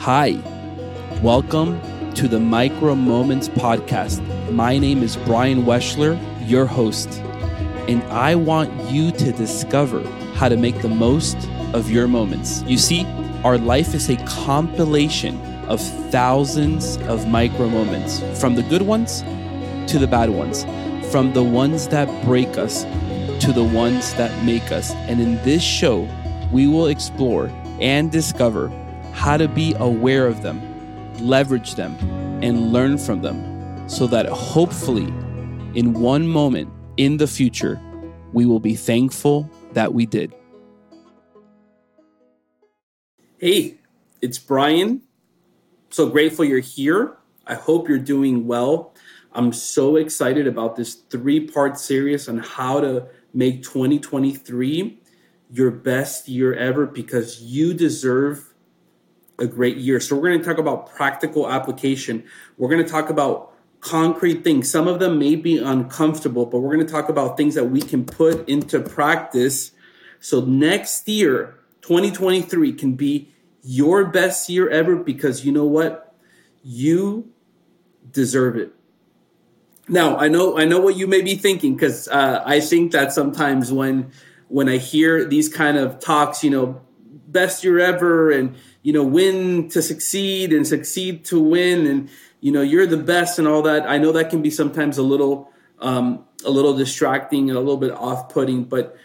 Hi, 0.00 0.38
welcome 1.22 1.78
to 2.14 2.26
the 2.26 2.40
Micro 2.40 2.94
Moments 2.94 3.50
Podcast. 3.50 4.22
My 4.50 4.78
name 4.78 5.02
is 5.02 5.18
Bryan 5.18 5.64
Weschler, 5.64 6.18
your 6.48 6.64
host, 6.64 7.18
and 7.86 8.02
I 8.04 8.34
want 8.34 8.72
you 8.90 9.10
to 9.10 9.30
discover 9.30 10.02
how 10.36 10.48
to 10.48 10.56
make 10.56 10.80
the 10.80 10.88
most 10.88 11.36
of 11.74 11.90
your 11.90 12.08
moments. 12.08 12.62
You 12.62 12.78
see, 12.78 13.04
our 13.44 13.58
life 13.58 13.92
is 13.92 14.08
a 14.08 14.16
compilation 14.24 15.38
of 15.66 15.82
thousands 16.10 16.96
of 17.02 17.28
micro 17.28 17.68
moments, 17.68 18.20
from 18.40 18.54
the 18.54 18.62
good 18.62 18.80
ones 18.80 19.20
to 19.92 19.98
the 19.98 20.06
bad 20.06 20.30
ones, 20.30 20.64
from 21.12 21.34
the 21.34 21.44
ones 21.44 21.88
that 21.88 22.08
break 22.24 22.56
us 22.56 22.84
to 23.44 23.52
the 23.52 23.64
ones 23.64 24.14
that 24.14 24.44
make 24.46 24.72
us. 24.72 24.92
And 24.92 25.20
in 25.20 25.36
this 25.42 25.62
show, 25.62 26.08
we 26.50 26.68
will 26.68 26.86
explore 26.86 27.52
and 27.82 28.10
discover 28.10 28.72
how 29.20 29.36
to 29.36 29.46
be 29.48 29.74
aware 29.74 30.26
of 30.26 30.40
them, 30.40 30.58
leverage 31.20 31.74
them, 31.74 31.94
and 32.42 32.72
learn 32.72 32.96
from 32.96 33.20
them 33.20 33.86
so 33.86 34.06
that 34.06 34.24
hopefully, 34.24 35.12
in 35.74 35.92
one 35.92 36.26
moment 36.26 36.70
in 36.96 37.18
the 37.18 37.26
future, 37.26 37.78
we 38.32 38.46
will 38.46 38.60
be 38.60 38.74
thankful 38.74 39.46
that 39.74 39.92
we 39.92 40.06
did. 40.06 40.34
Hey, 43.36 43.74
it's 44.22 44.38
Bryan. 44.38 45.02
So 45.90 46.08
grateful 46.08 46.46
you're 46.46 46.60
here. 46.60 47.18
I 47.46 47.56
hope 47.56 47.90
you're 47.90 47.98
doing 47.98 48.46
well. 48.46 48.94
I'm 49.34 49.52
so 49.52 49.96
excited 49.96 50.46
about 50.46 50.76
this 50.76 50.94
three 50.94 51.46
part 51.46 51.78
series 51.78 52.26
on 52.26 52.38
how 52.38 52.80
to 52.80 53.06
make 53.34 53.62
2023 53.64 54.98
your 55.52 55.70
best 55.70 56.26
year 56.26 56.54
ever 56.54 56.86
because 56.86 57.42
you 57.42 57.74
deserve 57.74 58.49
a 59.40 59.46
great 59.46 59.76
year. 59.76 60.00
So, 60.00 60.16
we're 60.16 60.28
going 60.28 60.40
to 60.40 60.44
talk 60.44 60.58
about 60.58 60.94
practical 60.94 61.50
application. 61.50 62.24
We're 62.58 62.68
going 62.68 62.84
to 62.84 62.90
talk 62.90 63.10
about 63.10 63.54
concrete 63.80 64.44
things. 64.44 64.70
Some 64.70 64.86
of 64.86 64.98
them 64.98 65.18
may 65.18 65.36
be 65.36 65.58
uncomfortable, 65.58 66.46
but 66.46 66.60
we're 66.60 66.74
going 66.74 66.86
to 66.86 66.92
talk 66.92 67.08
about 67.08 67.36
things 67.36 67.54
that 67.54 67.64
we 67.64 67.80
can 67.80 68.04
put 68.04 68.48
into 68.48 68.80
practice. 68.80 69.72
So, 70.20 70.40
next 70.42 71.08
year, 71.08 71.58
2023 71.82 72.72
can 72.74 72.94
be 72.94 73.32
your 73.62 74.06
best 74.06 74.48
year 74.48 74.68
ever 74.68 74.96
because 74.96 75.44
you 75.44 75.52
know 75.52 75.64
what? 75.64 76.14
You 76.62 77.32
deserve 78.10 78.56
it. 78.56 78.72
Now, 79.88 80.16
I 80.16 80.28
know 80.28 80.56
I 80.56 80.66
know 80.66 80.80
what 80.80 80.96
you 80.96 81.06
may 81.06 81.20
be 81.20 81.34
thinking 81.34 81.74
because 81.74 82.06
uh, 82.08 82.42
I 82.46 82.60
think 82.60 82.92
that 82.92 83.12
sometimes 83.12 83.72
when 83.72 84.12
when 84.48 84.68
I 84.68 84.76
hear 84.76 85.24
these 85.24 85.48
kind 85.48 85.76
of 85.76 85.98
talks, 85.98 86.44
you 86.44 86.50
know, 86.50 86.80
best 87.26 87.64
year 87.64 87.78
ever, 87.80 88.30
and 88.30 88.56
you 88.82 88.92
know, 88.92 89.04
win 89.04 89.68
to 89.70 89.82
succeed 89.82 90.52
and 90.52 90.66
succeed 90.66 91.24
to 91.26 91.40
win, 91.40 91.86
and 91.86 92.08
you 92.40 92.52
know, 92.52 92.62
you're 92.62 92.86
the 92.86 92.96
best 92.96 93.38
and 93.38 93.46
all 93.46 93.62
that. 93.62 93.88
I 93.88 93.98
know 93.98 94.12
that 94.12 94.30
can 94.30 94.42
be 94.42 94.50
sometimes 94.50 94.98
a 94.98 95.02
little 95.02 95.50
um, 95.78 96.24
a 96.44 96.50
little 96.50 96.76
distracting 96.76 97.48
and 97.48 97.56
a 97.56 97.60
little 97.60 97.76
bit 97.76 97.92
off 97.92 98.28
putting, 98.28 98.64
but 98.64 98.96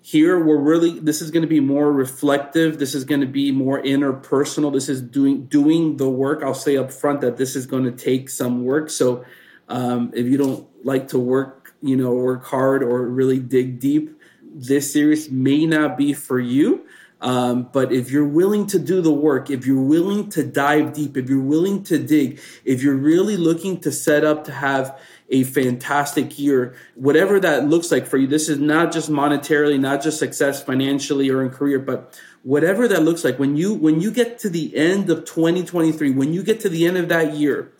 here 0.00 0.38
we're 0.38 0.60
really 0.60 0.98
this 0.98 1.22
is 1.22 1.30
going 1.30 1.42
to 1.42 1.48
be 1.48 1.60
more 1.60 1.90
reflective. 1.90 2.78
This 2.78 2.94
is 2.94 3.04
going 3.04 3.22
to 3.22 3.26
be 3.26 3.52
more 3.52 3.82
interpersonal. 3.82 4.72
This 4.72 4.88
is 4.88 5.00
doing 5.00 5.46
doing 5.46 5.96
the 5.96 6.08
work. 6.08 6.42
I'll 6.42 6.54
say 6.54 6.76
up 6.76 6.92
front 6.92 7.22
that 7.22 7.36
this 7.36 7.56
is 7.56 7.66
going 7.66 7.84
to 7.84 7.92
take 7.92 8.28
some 8.28 8.64
work. 8.64 8.90
So 8.90 9.24
um, 9.68 10.12
if 10.14 10.26
you 10.26 10.36
don't 10.36 10.68
like 10.84 11.08
to 11.08 11.18
work 11.18 11.64
you 11.84 11.96
know 11.96 12.12
work 12.14 12.44
hard 12.44 12.82
or 12.82 13.06
really 13.06 13.38
dig 13.38 13.78
deep 13.78 14.18
this 14.42 14.92
series 14.92 15.30
may 15.30 15.66
not 15.66 15.96
be 15.96 16.14
for 16.14 16.40
you 16.40 16.86
um, 17.24 17.70
but 17.72 17.90
if 17.90 18.10
you're 18.10 18.28
willing 18.28 18.66
to 18.66 18.78
do 18.78 19.00
the 19.00 19.10
work, 19.10 19.48
if 19.48 19.66
you're 19.66 19.82
willing 19.82 20.28
to 20.30 20.44
dive 20.44 20.92
deep, 20.92 21.16
if 21.16 21.30
you're 21.30 21.40
willing 21.40 21.82
to 21.84 21.98
dig, 21.98 22.38
if 22.66 22.82
you're 22.82 22.94
really 22.94 23.38
looking 23.38 23.80
to 23.80 23.90
set 23.90 24.24
up 24.24 24.44
to 24.44 24.52
have 24.52 25.00
a 25.30 25.42
fantastic 25.44 26.38
year, 26.38 26.74
whatever 26.96 27.40
that 27.40 27.66
looks 27.66 27.90
like 27.90 28.06
for 28.06 28.18
you. 28.18 28.26
This 28.26 28.50
is 28.50 28.58
not 28.58 28.92
just 28.92 29.10
monetarily, 29.10 29.80
not 29.80 30.02
just 30.02 30.18
success 30.18 30.62
financially 30.62 31.30
or 31.30 31.42
in 31.42 31.48
career, 31.48 31.78
but 31.78 32.20
whatever 32.42 32.86
that 32.88 33.02
looks 33.02 33.24
like. 33.24 33.38
When 33.38 33.56
you 33.56 33.72
when 33.72 34.02
you 34.02 34.10
get 34.10 34.38
to 34.40 34.50
the 34.50 34.76
end 34.76 35.08
of 35.08 35.24
2023, 35.24 36.10
when 36.10 36.34
you 36.34 36.42
get 36.42 36.60
to 36.60 36.68
the 36.68 36.86
end 36.86 36.98
of 36.98 37.08
that 37.08 37.32
year, 37.32 37.72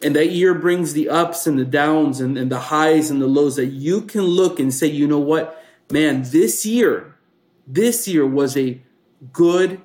and 0.00 0.14
that 0.14 0.30
year 0.30 0.54
brings 0.54 0.92
the 0.92 1.08
ups 1.08 1.44
and 1.48 1.58
the 1.58 1.64
downs 1.64 2.20
and, 2.20 2.38
and 2.38 2.52
the 2.52 2.60
highs 2.60 3.10
and 3.10 3.20
the 3.20 3.26
lows, 3.26 3.56
that 3.56 3.66
you 3.66 4.02
can 4.02 4.22
look 4.22 4.60
and 4.60 4.72
say, 4.72 4.86
you 4.86 5.08
know 5.08 5.18
what, 5.18 5.60
man, 5.90 6.22
this 6.26 6.64
year, 6.64 7.16
this 7.66 8.06
year 8.06 8.24
was 8.24 8.56
a 8.56 8.80
good 9.32 9.80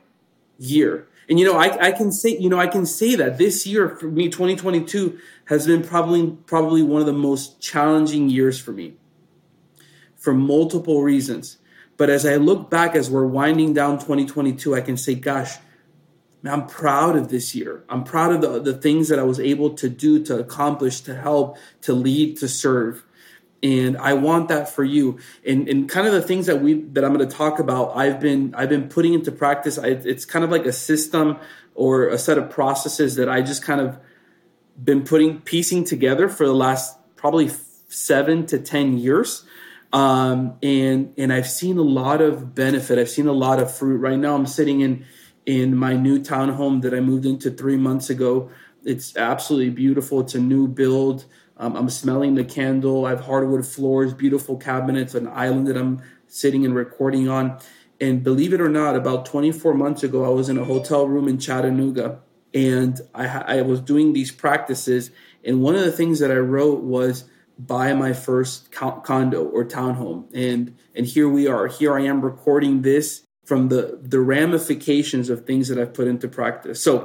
year. 0.58 1.08
And 1.30 1.40
you 1.40 1.46
know, 1.46 1.58
I, 1.58 1.88
I 1.88 1.92
can 1.92 2.12
say, 2.12 2.38
you 2.38 2.50
know, 2.50 2.60
I 2.60 2.68
can 2.68 2.86
say 2.86 3.16
that 3.16 3.38
this 3.38 3.68
year 3.68 3.90
for 3.90 4.06
me, 4.06 4.30
2022 4.30 5.20
has 5.46 5.68
been 5.68 5.84
probably 5.84 6.32
probably 6.46 6.82
one 6.82 7.02
of 7.02 7.08
the 7.08 7.14
most 7.14 7.60
challenging 7.60 8.30
years 8.30 8.60
for 8.60 8.72
me 8.72 8.94
for 10.16 10.34
multiple 10.34 11.04
reasons. 11.04 11.58
But 11.98 12.10
as 12.10 12.26
I 12.26 12.36
look 12.36 12.70
back 12.70 12.96
as 12.96 13.10
we're 13.10 13.26
winding 13.26 13.74
down 13.74 13.98
2022, 13.98 14.76
I 14.76 14.82
can 14.82 14.98
say, 14.98 15.16
gosh, 15.16 15.58
I'm 16.44 16.68
proud 16.68 17.16
of 17.16 17.30
this 17.30 17.56
year. 17.56 17.84
I'm 17.90 18.04
proud 18.04 18.34
of 18.34 18.42
the, 18.42 18.72
the 18.72 18.78
things 18.78 19.10
that 19.10 19.20
I 19.20 19.24
was 19.24 19.40
able 19.40 19.72
to 19.72 19.90
do, 19.90 20.24
to 20.26 20.40
accomplish, 20.40 21.02
to 21.02 21.16
help, 21.16 21.58
to 21.82 21.94
lead, 21.94 22.38
to 22.38 22.48
serve 22.48 23.04
and 23.64 23.98
I 23.98 24.14
want 24.14 24.50
that 24.50 24.70
for 24.70 24.84
you. 24.84 25.20
And 25.46 25.68
and 25.68 25.90
kind 25.90 26.08
of 26.08 26.14
the 26.14 26.22
things 26.22 26.46
that 26.46 26.62
we 26.62 26.82
that 26.94 27.04
I'm 27.04 27.14
going 27.14 27.28
to 27.28 27.36
talk 27.36 27.60
about, 27.60 27.96
I've 27.96 28.20
been 28.20 28.54
I've 28.56 28.70
been 28.70 28.90
putting 28.90 29.14
into 29.14 29.32
practice. 29.32 29.78
I, 29.78 29.88
it's 29.88 30.26
kind 30.26 30.46
of 30.46 30.52
like 30.52 30.66
a 30.66 30.74
system 30.74 31.38
or 31.74 32.08
a 32.08 32.18
set 32.18 32.38
of 32.38 32.50
processes 32.50 33.16
that 33.16 33.30
I 33.30 33.42
just 33.42 33.64
kind 33.64 33.82
of 33.82 34.00
been 34.82 35.04
putting 35.04 35.42
piecing 35.42 35.86
together 35.86 36.30
for 36.30 36.46
the 36.46 36.54
last 36.54 36.98
probably 37.16 37.50
seven 37.88 38.46
to 38.48 38.60
ten 38.60 38.98
years. 38.98 39.44
Um, 39.94 40.58
and 40.62 41.14
and 41.18 41.32
I've 41.34 41.48
seen 41.48 41.78
a 41.78 41.84
lot 41.84 42.22
of 42.22 42.54
benefit. 42.54 43.00
I've 43.00 43.10
seen 43.10 43.28
a 43.28 43.34
lot 43.34 43.60
of 43.60 43.76
fruit. 43.76 43.98
Right 43.98 44.20
now, 44.20 44.36
I'm 44.36 44.46
sitting 44.46 44.82
in 44.82 45.06
in 45.46 45.76
my 45.76 45.94
new 45.94 46.20
townhome 46.20 46.82
that 46.82 46.94
I 46.94 47.00
moved 47.00 47.26
into 47.26 47.50
three 47.50 47.78
months 47.78 48.10
ago. 48.10 48.52
It's 48.84 49.16
absolutely 49.16 49.70
beautiful. 49.70 50.20
It's 50.20 50.36
a 50.36 50.40
new 50.40 50.68
build. 50.68 51.26
Um, 51.58 51.76
I'm 51.76 51.90
smelling 51.90 52.36
the 52.36 52.44
candle. 52.44 53.06
I 53.06 53.10
have 53.12 53.22
hardwood 53.22 53.66
floors, 53.66 54.14
beautiful 54.14 54.58
cabinets, 54.58 55.16
an 55.16 55.28
island 55.28 55.68
that 55.68 55.78
I'm 55.78 56.02
sitting 56.28 56.66
and 56.66 56.76
recording 56.76 57.28
on. 57.28 57.60
And 58.00 58.24
believe 58.24 58.54
it 58.54 58.62
or 58.62 58.70
not, 58.70 58.96
about 58.96 59.26
24 59.26 59.74
months 59.74 60.04
ago, 60.04 60.24
I 60.24 60.30
was 60.30 60.50
in 60.50 60.58
a 60.58 60.66
hotel 60.66 61.08
room 61.08 61.28
in 61.28 61.40
Chattanooga 61.40 62.20
and 62.54 63.02
I, 63.14 63.28
I 63.58 63.62
was 63.64 63.82
doing 63.82 64.14
these 64.14 64.32
practices. 64.32 65.10
And 65.44 65.62
one 65.62 65.76
of 65.76 65.82
the 65.82 65.92
things 65.92 66.20
that 66.20 66.32
I 66.32 66.36
wrote 66.36 66.84
was, 66.84 67.26
buy 67.60 67.94
my 67.94 68.14
first 68.14 68.72
condo 68.72 69.44
or 69.46 69.66
townhome 69.66 70.26
and 70.34 70.76
and 70.96 71.08
here 71.08 71.28
we 71.28 71.48
are 71.48 71.66
here 71.68 71.98
i 71.98 72.02
am 72.02 72.22
recording 72.22 72.84
this 72.84 73.24
from 73.46 73.70
the 73.70 73.98
the 74.02 74.20
ramifications 74.20 75.30
of 75.30 75.46
things 75.46 75.68
that 75.68 75.80
i've 75.80 75.94
put 75.94 76.08
into 76.08 76.28
practice 76.28 76.82
so 76.82 77.04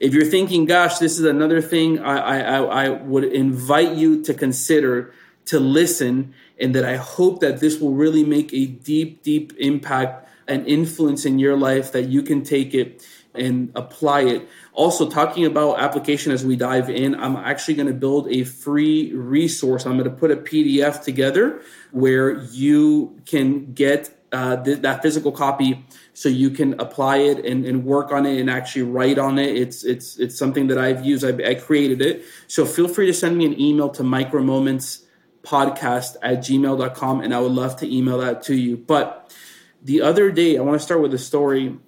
if 0.00 0.14
you're 0.14 0.24
thinking, 0.24 0.64
gosh, 0.64 0.98
this 0.98 1.18
is 1.18 1.24
another 1.24 1.60
thing, 1.60 1.98
I, 1.98 2.40
I, 2.40 2.84
I 2.84 2.88
would 2.88 3.24
invite 3.24 3.96
you 3.96 4.22
to 4.24 4.34
consider 4.34 5.12
to 5.46 5.58
listen, 5.58 6.34
and 6.60 6.74
that 6.74 6.84
I 6.84 6.96
hope 6.96 7.40
that 7.40 7.60
this 7.60 7.80
will 7.80 7.94
really 7.94 8.24
make 8.24 8.52
a 8.52 8.66
deep, 8.66 9.22
deep 9.22 9.54
impact 9.58 10.28
and 10.46 10.66
influence 10.66 11.24
in 11.24 11.38
your 11.38 11.56
life 11.56 11.92
that 11.92 12.08
you 12.08 12.22
can 12.22 12.42
take 12.42 12.74
it 12.74 13.06
and 13.34 13.70
apply 13.74 14.22
it. 14.22 14.48
Also, 14.72 15.08
talking 15.08 15.44
about 15.44 15.78
application 15.78 16.32
as 16.32 16.44
we 16.44 16.56
dive 16.56 16.90
in, 16.90 17.14
I'm 17.14 17.36
actually 17.36 17.74
going 17.74 17.88
to 17.88 17.94
build 17.94 18.28
a 18.28 18.44
free 18.44 19.12
resource. 19.12 19.86
I'm 19.86 19.98
going 19.98 20.10
to 20.10 20.16
put 20.16 20.30
a 20.30 20.36
PDF 20.36 21.02
together 21.02 21.62
where 21.90 22.42
you 22.44 23.20
can 23.24 23.72
get 23.72 24.17
uh, 24.32 24.56
th- 24.62 24.82
that 24.82 25.02
physical 25.02 25.32
copy 25.32 25.84
so 26.12 26.28
you 26.28 26.50
can 26.50 26.78
apply 26.80 27.16
it 27.18 27.44
and, 27.44 27.64
and, 27.64 27.84
work 27.84 28.12
on 28.12 28.26
it 28.26 28.38
and 28.38 28.48
actually 28.50 28.82
write 28.82 29.18
on 29.18 29.38
it. 29.38 29.56
It's 29.56 29.82
it's 29.84 30.18
it's 30.18 30.38
something 30.38 30.66
that 30.66 30.76
I've 30.76 31.02
used. 31.04 31.24
I, 31.24 31.30
I 31.48 31.54
created 31.54 32.02
it. 32.02 32.24
So 32.46 32.66
feel 32.66 32.88
free 32.88 33.06
to 33.06 33.14
send 33.14 33.38
me 33.38 33.46
an 33.46 33.58
email 33.60 33.88
to 33.90 34.02
micromomentspodcast 34.02 36.16
at 36.22 36.40
gmail.com 36.40 37.20
and 37.20 37.34
I 37.34 37.40
would 37.40 37.52
love 37.52 37.76
to 37.76 37.90
email 37.90 38.18
that 38.18 38.42
to 38.44 38.54
you. 38.54 38.76
But 38.76 39.34
the 39.82 40.02
other 40.02 40.30
day, 40.30 40.58
I 40.58 40.60
want 40.60 40.78
to 40.78 40.84
start 40.84 41.00
with 41.00 41.14
a 41.14 41.18
story. 41.18 41.78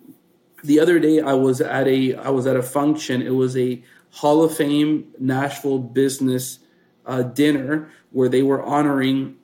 The 0.62 0.80
other 0.80 0.98
day 0.98 1.20
I 1.20 1.34
was 1.34 1.60
at 1.60 1.86
a 1.88 2.14
I 2.14 2.30
was 2.30 2.46
at 2.46 2.56
a 2.56 2.62
function. 2.62 3.20
It 3.22 3.34
was 3.34 3.54
a 3.56 3.82
Hall 4.12 4.42
of 4.42 4.56
Fame 4.56 5.12
Nashville 5.18 5.78
business 5.78 6.58
uh, 7.04 7.22
dinner 7.22 7.90
where 8.10 8.28
they 8.28 8.42
were 8.42 8.62
honoring 8.62 9.36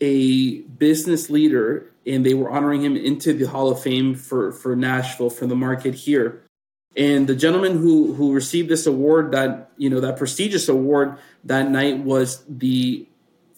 a 0.00 0.60
business 0.60 1.30
leader 1.30 1.93
and 2.06 2.24
they 2.24 2.34
were 2.34 2.50
honoring 2.50 2.82
him 2.82 2.96
into 2.96 3.32
the 3.32 3.46
Hall 3.46 3.70
of 3.70 3.80
Fame 3.80 4.14
for, 4.14 4.52
for 4.52 4.76
Nashville, 4.76 5.30
for 5.30 5.46
the 5.46 5.56
market 5.56 5.94
here. 5.94 6.42
And 6.96 7.26
the 7.26 7.34
gentleman 7.34 7.78
who, 7.78 8.14
who 8.14 8.32
received 8.32 8.68
this 8.68 8.86
award, 8.86 9.32
that, 9.32 9.70
you 9.76 9.90
know, 9.90 10.00
that 10.00 10.16
prestigious 10.16 10.68
award 10.68 11.18
that 11.44 11.70
night 11.70 11.98
was 11.98 12.44
the 12.48 13.08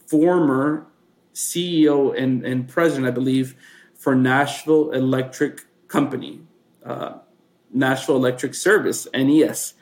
former 0.06 0.87
CEO 1.34 2.16
and, 2.16 2.46
and 2.46 2.66
president, 2.66 3.06
I 3.06 3.10
believe, 3.10 3.54
for 3.94 4.14
Nashville 4.14 4.90
Electric 4.93 5.64
Company. 5.88 6.40
Uh, 6.84 7.19
Nashville 7.72 8.16
Electric 8.16 8.54
Service, 8.54 9.06
NES. 9.12 9.75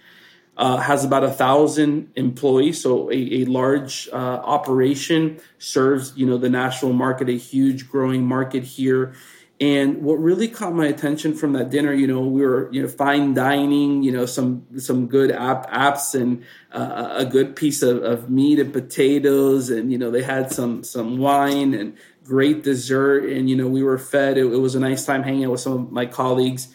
Uh, 0.56 0.76
has 0.76 1.04
about 1.04 1.24
a 1.24 1.32
thousand 1.32 2.08
employees, 2.14 2.80
so 2.80 3.10
a, 3.10 3.42
a 3.42 3.44
large 3.46 4.08
uh, 4.12 4.16
operation 4.16 5.40
serves 5.58 6.16
you 6.16 6.24
know 6.24 6.38
the 6.38 6.48
national 6.48 6.92
market, 6.92 7.28
a 7.28 7.32
huge 7.32 7.88
growing 7.88 8.24
market 8.24 8.62
here. 8.62 9.14
And 9.60 10.02
what 10.02 10.14
really 10.14 10.48
caught 10.48 10.74
my 10.74 10.86
attention 10.86 11.34
from 11.34 11.52
that 11.52 11.70
dinner, 11.70 11.92
you 11.92 12.06
know, 12.06 12.20
we 12.20 12.42
were 12.44 12.68
you 12.72 12.82
know 12.82 12.88
fine 12.88 13.34
dining, 13.34 14.02
you 14.02 14.12
know, 14.12 14.26
some 14.26 14.66
some 14.78 15.06
good 15.06 15.30
app 15.30 15.70
apps 15.70 16.14
and 16.14 16.44
uh, 16.72 17.14
a 17.16 17.24
good 17.24 17.54
piece 17.54 17.82
of, 17.82 18.02
of 18.02 18.28
meat 18.28 18.58
and 18.58 18.72
potatoes, 18.72 19.70
and 19.70 19.92
you 19.92 19.98
know 19.98 20.10
they 20.10 20.22
had 20.22 20.52
some 20.52 20.82
some 20.82 21.18
wine 21.18 21.72
and 21.72 21.96
great 22.24 22.64
dessert, 22.64 23.24
and 23.24 23.48
you 23.48 23.56
know 23.56 23.68
we 23.68 23.82
were 23.82 23.98
fed. 23.98 24.38
It, 24.38 24.46
it 24.46 24.58
was 24.58 24.74
a 24.74 24.80
nice 24.80 25.06
time 25.06 25.22
hanging 25.22 25.44
out 25.44 25.52
with 25.52 25.60
some 25.60 25.72
of 25.72 25.92
my 25.92 26.06
colleagues 26.06 26.74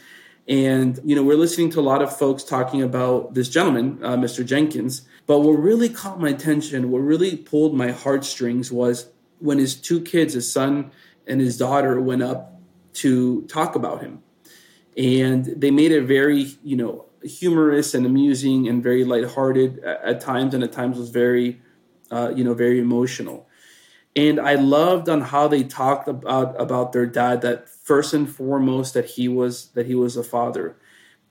and, 0.50 1.00
you 1.06 1.16
know, 1.16 1.22
we're 1.22 1.38
listening 1.38 1.70
to 1.72 1.80
a 1.80 1.82
lot 1.82 2.02
of 2.02 2.18
folks 2.18 2.44
talking 2.44 2.82
about 2.82 3.36
this 3.36 3.50
gentleman, 3.50 4.00
uh, 4.04 4.18
Mr. 4.18 4.44
Jenkins. 4.44 5.04
But 5.28 5.42
what 5.42 5.52
really 5.52 5.90
caught 5.90 6.20
my 6.20 6.30
attention, 6.30 6.90
what 6.90 7.00
really 7.00 7.38
pulled 7.38 7.76
my 7.76 7.92
heartstrings 7.92 8.72
was 8.72 9.12
when 9.38 9.60
his 9.60 9.76
two 9.76 10.02
kids, 10.02 10.34
his 10.34 10.52
son 10.52 10.90
and 11.28 11.40
his 11.40 11.56
daughter, 11.56 12.02
went 12.02 12.24
up 12.24 12.60
to 12.94 13.44
talk 13.44 13.76
about 13.76 14.02
him. 14.02 14.24
And 14.98 15.46
they 15.46 15.70
made 15.70 15.92
it 15.92 16.06
very, 16.06 16.58
you 16.64 16.76
know, 16.76 17.06
humorous 17.22 17.94
and 17.94 18.08
amusing 18.08 18.68
and 18.68 18.82
very 18.82 19.06
lighthearted 19.06 19.80
at, 19.84 20.02
at 20.02 20.22
times, 20.22 20.56
and 20.56 20.64
at 20.64 20.72
times 20.72 20.98
was 20.98 21.12
very, 21.12 21.62
uh, 22.10 22.34
you 22.36 22.44
know, 22.44 22.56
very 22.56 22.80
emotional. 22.80 23.48
And 24.20 24.38
I 24.38 24.56
loved 24.56 25.08
on 25.08 25.22
how 25.22 25.48
they 25.48 25.64
talked 25.64 26.10
about 26.10 26.54
uh, 26.54 26.62
about 26.62 26.92
their 26.92 27.06
dad 27.06 27.42
that 27.42 27.70
first 27.70 28.14
and 28.14 28.30
foremost 28.30 28.94
that 28.94 29.06
he 29.06 29.30
was 29.30 29.68
that 29.76 29.86
he 29.86 29.96
was 29.96 30.18
a 30.18 30.24
father. 30.24 30.76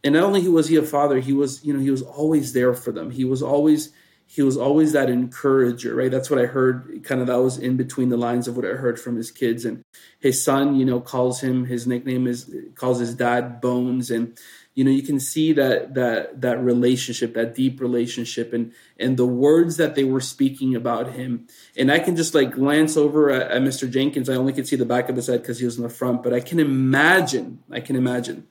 And 0.03 0.15
not 0.15 0.25
only 0.25 0.49
was 0.49 0.69
he 0.69 0.77
a 0.77 0.83
father, 0.83 1.21
he 1.21 1.35
was, 1.35 1.63
you 1.63 1.75
know, 1.75 1.81
he 1.81 1.91
was 1.91 2.01
always 2.01 2.55
there 2.55 2.73
for 2.73 2.91
them. 2.91 3.11
He 3.11 3.27
was 3.27 3.43
always 3.43 3.93
he 4.27 4.41
was 4.41 4.57
always 4.57 4.93
that 4.93 5.11
encourager, 5.11 5.95
right? 5.95 6.11
That's 6.11 6.31
what 6.31 6.39
I 6.39 6.47
heard 6.47 7.03
kind 7.05 7.21
of 7.21 7.27
that 7.27 7.43
was 7.43 7.59
in 7.59 7.77
between 7.77 8.09
the 8.09 8.17
lines 8.17 8.49
of 8.49 8.57
what 8.57 8.65
I 8.65 8.71
heard 8.71 8.99
from 8.99 9.17
his 9.17 9.31
kids. 9.31 9.67
And 9.67 9.83
his 10.19 10.43
son, 10.43 10.75
you 10.75 10.87
know, 10.87 11.01
calls 11.01 11.43
him 11.43 11.67
his 11.67 11.87
nickname 11.87 12.27
is 12.27 12.51
calls 12.75 13.01
his 13.01 13.15
dad 13.15 13.61
Bones. 13.61 14.11
And 14.11 14.39
you 14.79 14.85
know 14.85 14.93
you 14.93 15.03
can 15.03 15.19
see 15.19 15.53
that 15.55 15.95
that 15.95 16.41
that 16.41 16.63
relationship 16.63 17.35
that 17.35 17.53
deep 17.53 17.81
relationship 17.81 18.53
and 18.53 18.73
and 18.97 19.17
the 19.17 19.27
words 19.27 19.77
that 19.77 19.97
they 19.97 20.05
were 20.05 20.21
speaking 20.21 20.77
about 20.77 21.15
him. 21.15 21.49
And 21.77 21.91
i 21.91 21.99
can 21.99 22.15
just 22.15 22.33
like 22.33 22.53
glance 22.53 22.97
over 22.97 23.29
at, 23.29 23.51
at 23.51 23.61
mr 23.61 23.91
jenkins. 23.91 24.29
I 24.31 24.37
only 24.37 24.53
could 24.53 24.69
see 24.69 24.77
the 24.77 24.85
back 24.85 25.09
of 25.09 25.17
his 25.17 25.27
head 25.27 25.43
because 25.43 25.59
he 25.59 25.65
was 25.65 25.79
in 25.79 25.83
the 25.83 25.89
front 25.89 26.23
but 26.23 26.33
i 26.33 26.39
can 26.39 26.61
imagine 26.61 27.59
i 27.73 27.81
can 27.81 27.97
imagine 27.97 28.47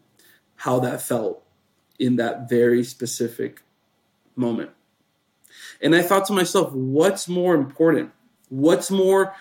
how 0.58 0.80
that 0.82 1.02
felt 1.02 1.42
in 1.98 2.18
that 2.18 2.50
very 2.50 2.84
specific 2.84 3.62
moment. 4.36 4.72
And 5.82 5.96
i 5.96 6.02
thought 6.02 6.26
to 6.26 6.34
myself 6.34 6.74
what's 6.74 7.30
more 7.30 7.56
important? 7.56 8.12
What's 8.50 8.92
more 8.92 9.34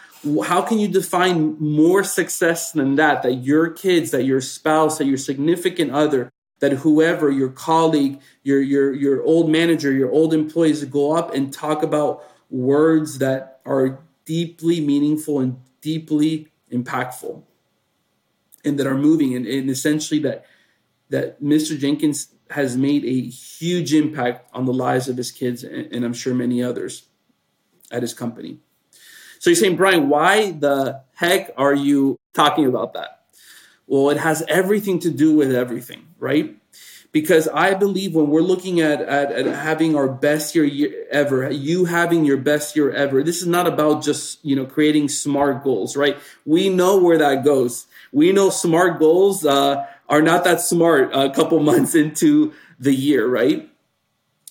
how 0.44 0.62
can 0.62 0.78
you 0.78 0.86
define 0.86 1.56
more 1.58 2.04
success 2.04 2.70
than 2.70 2.94
that 2.94 3.24
that 3.24 3.34
your 3.50 3.70
kids 3.70 4.12
that 4.12 4.22
your 4.22 4.40
spouse 4.40 4.98
that 4.98 5.06
your 5.06 5.18
significant 5.18 5.90
other 5.90 6.32
that 6.60 6.72
whoever 6.72 7.30
your 7.30 7.48
colleague 7.48 8.20
your 8.42 8.60
your 8.60 8.94
your 8.94 9.22
old 9.22 9.50
manager 9.50 9.92
your 9.92 10.10
old 10.10 10.32
employees 10.32 10.84
go 10.84 11.12
up 11.12 11.34
and 11.34 11.52
talk 11.52 11.82
about 11.82 12.24
words 12.50 13.18
that 13.18 13.60
are 13.66 14.00
deeply 14.24 14.80
meaningful 14.80 15.40
and 15.40 15.58
deeply 15.80 16.48
impactful 16.72 17.42
and 18.64 18.78
that 18.78 18.86
are 18.86 18.96
moving 18.96 19.34
and, 19.34 19.46
and 19.46 19.70
essentially 19.70 20.20
that 20.20 20.44
that 21.10 21.42
mr 21.42 21.78
jenkins 21.78 22.28
has 22.50 22.76
made 22.76 23.04
a 23.04 23.20
huge 23.22 23.92
impact 23.92 24.48
on 24.54 24.66
the 24.66 24.72
lives 24.72 25.08
of 25.08 25.16
his 25.16 25.30
kids 25.30 25.62
and, 25.62 25.92
and 25.92 26.04
i'm 26.04 26.14
sure 26.14 26.34
many 26.34 26.62
others 26.62 27.08
at 27.90 28.02
his 28.02 28.14
company. 28.14 28.58
So 29.38 29.50
you're 29.50 29.56
saying 29.56 29.76
bryan 29.76 30.08
why 30.08 30.52
the 30.52 31.02
heck 31.14 31.50
are 31.56 31.74
you 31.74 32.18
talking 32.32 32.66
about 32.66 32.94
that 32.94 33.25
well, 33.86 34.10
it 34.10 34.18
has 34.18 34.42
everything 34.48 34.98
to 35.00 35.10
do 35.10 35.34
with 35.34 35.54
everything, 35.54 36.06
right? 36.18 36.56
Because 37.12 37.48
I 37.48 37.74
believe 37.74 38.14
when 38.14 38.28
we're 38.28 38.42
looking 38.42 38.80
at, 38.80 39.00
at, 39.00 39.32
at 39.32 39.46
having 39.46 39.96
our 39.96 40.08
best 40.08 40.54
year, 40.54 41.06
ever, 41.10 41.50
you 41.50 41.86
having 41.86 42.24
your 42.24 42.36
best 42.36 42.76
year 42.76 42.90
ever, 42.90 43.22
this 43.22 43.40
is 43.40 43.46
not 43.46 43.66
about 43.66 44.02
just, 44.02 44.44
you 44.44 44.54
know, 44.54 44.66
creating 44.66 45.08
smart 45.08 45.62
goals, 45.62 45.96
right? 45.96 46.18
We 46.44 46.68
know 46.68 46.98
where 46.98 47.16
that 47.16 47.44
goes. 47.44 47.86
We 48.12 48.32
know 48.32 48.50
smart 48.50 48.98
goals 48.98 49.46
uh, 49.46 49.86
are 50.08 50.20
not 50.20 50.44
that 50.44 50.60
smart 50.60 51.10
a 51.14 51.30
couple 51.30 51.60
months 51.70 51.94
into 51.94 52.52
the 52.78 52.94
year, 52.94 53.26
right? 53.26 53.70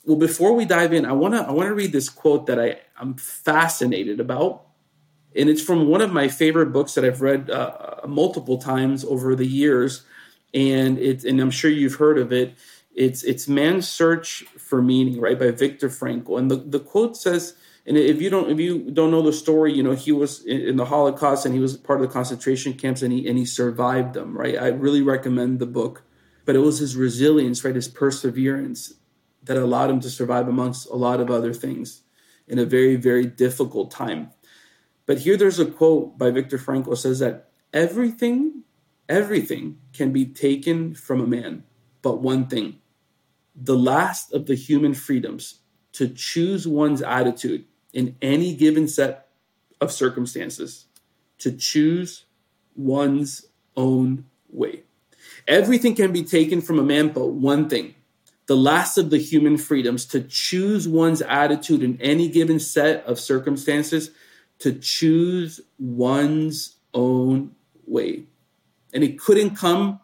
Well, 0.05 0.17
before 0.17 0.53
we 0.53 0.65
dive 0.65 0.93
in, 0.93 1.05
I 1.05 1.13
want 1.13 1.33
to 1.33 1.41
I 1.41 1.51
want 1.51 1.67
to 1.67 1.73
read 1.73 1.91
this 1.91 2.09
quote 2.09 2.45
that 2.45 2.59
I 2.59 2.79
I'm 2.99 3.15
fascinated 3.15 4.19
about 4.19 4.64
and 5.35 5.49
it's 5.49 5.61
from 5.61 5.87
one 5.87 6.01
of 6.01 6.13
my 6.13 6.27
favorite 6.27 6.71
books 6.71 6.93
that 6.93 7.03
I've 7.03 7.21
read 7.21 7.49
uh, 7.49 8.01
multiple 8.07 8.57
times 8.57 9.03
over 9.03 9.35
the 9.35 9.45
years, 9.45 10.03
and 10.53 10.97
it's 10.97 11.25
and 11.25 11.39
I'm 11.39 11.51
sure 11.51 11.69
you've 11.69 11.95
heard 11.95 12.17
of 12.17 12.31
it. 12.31 12.55
It's 12.95 13.23
it's 13.23 13.47
Man's 13.47 13.87
Search 13.87 14.43
for 14.57 14.81
Meaning, 14.81 15.19
right, 15.19 15.37
by 15.37 15.51
Viktor 15.51 15.89
Frankl, 15.89 16.39
and 16.39 16.49
the 16.49 16.55
the 16.57 16.79
quote 16.79 17.17
says. 17.17 17.55
And 17.87 17.97
if 17.97 18.19
you 18.19 18.31
don't 18.31 18.49
if 18.49 18.59
you 18.59 18.89
don't 18.89 19.11
know 19.11 19.21
the 19.21 19.31
story, 19.31 19.71
you 19.71 19.83
know 19.83 19.91
he 19.91 20.11
was 20.11 20.43
in, 20.43 20.75
the 20.75 20.85
Holocaust 20.85 21.45
and 21.45 21.53
he 21.53 21.61
was 21.61 21.77
part 21.77 22.01
of 22.01 22.07
the 22.07 22.11
concentration 22.11 22.73
camps 22.73 23.03
and 23.03 23.13
he 23.13 23.27
and 23.27 23.38
he 23.38 23.45
survived 23.45 24.15
them. 24.15 24.35
Right, 24.35 24.57
I 24.57 24.69
really 24.69 25.03
recommend 25.03 25.59
the 25.59 25.67
book. 25.67 26.01
But 26.45 26.55
it 26.55 26.59
was 26.59 26.79
his 26.79 26.95
resilience, 26.95 27.63
right, 27.63 27.75
his 27.75 27.88
perseverance 27.88 28.93
that 29.43 29.57
allowed 29.57 29.91
him 29.91 29.99
to 29.99 30.09
survive 30.09 30.47
amongst 30.47 30.88
a 30.89 30.95
lot 30.95 31.19
of 31.19 31.29
other 31.29 31.53
things 31.53 32.01
in 32.47 32.57
a 32.57 32.65
very 32.65 32.95
very 32.95 33.27
difficult 33.27 33.91
time. 33.91 34.31
But 35.05 35.19
here 35.19 35.37
there's 35.37 35.59
a 35.59 35.65
quote 35.65 36.17
by 36.17 36.31
Viktor 36.31 36.57
Frankl 36.57 36.97
says 36.97 37.19
that 37.19 37.49
everything, 37.73 38.63
everything 39.07 39.79
can 39.93 40.11
be 40.11 40.25
taken 40.25 40.95
from 40.95 41.21
a 41.21 41.27
man, 41.27 41.63
but 42.01 42.21
one 42.21 42.47
thing 42.47 42.79
the 43.55 43.77
last 43.77 44.33
of 44.33 44.47
the 44.47 44.55
human 44.55 44.93
freedoms 44.93 45.59
to 45.93 46.09
choose 46.09 46.67
one's 46.67 47.01
attitude 47.01 47.63
in 47.93 48.17
any 48.21 48.53
given 48.53 48.87
set 48.87 49.29
of 49.79 49.91
circumstances, 49.91 50.87
to 51.37 51.51
choose 51.53 52.25
one's 52.75 53.45
own 53.77 54.25
way. 54.49 54.83
Everything 55.47 55.95
can 55.95 56.11
be 56.11 56.23
taken 56.23 56.59
from 56.61 56.79
a 56.79 56.83
man, 56.83 57.09
but 57.09 57.27
one 57.27 57.69
thing 57.69 57.95
the 58.47 58.55
last 58.55 58.97
of 58.97 59.09
the 59.09 59.17
human 59.17 59.57
freedoms 59.57 60.05
to 60.05 60.21
choose 60.21 60.88
one's 60.88 61.21
attitude 61.21 61.81
in 61.81 62.00
any 62.00 62.27
given 62.27 62.59
set 62.59 63.03
of 63.05 63.19
circumstances 63.19 64.12
to 64.59 64.74
choose 64.74 65.62
one's 65.77 66.77
own 66.93 67.55
way. 67.85 68.24
And 68.93 69.03
it 69.03 69.19
couldn't 69.19 69.55
come 69.55 70.00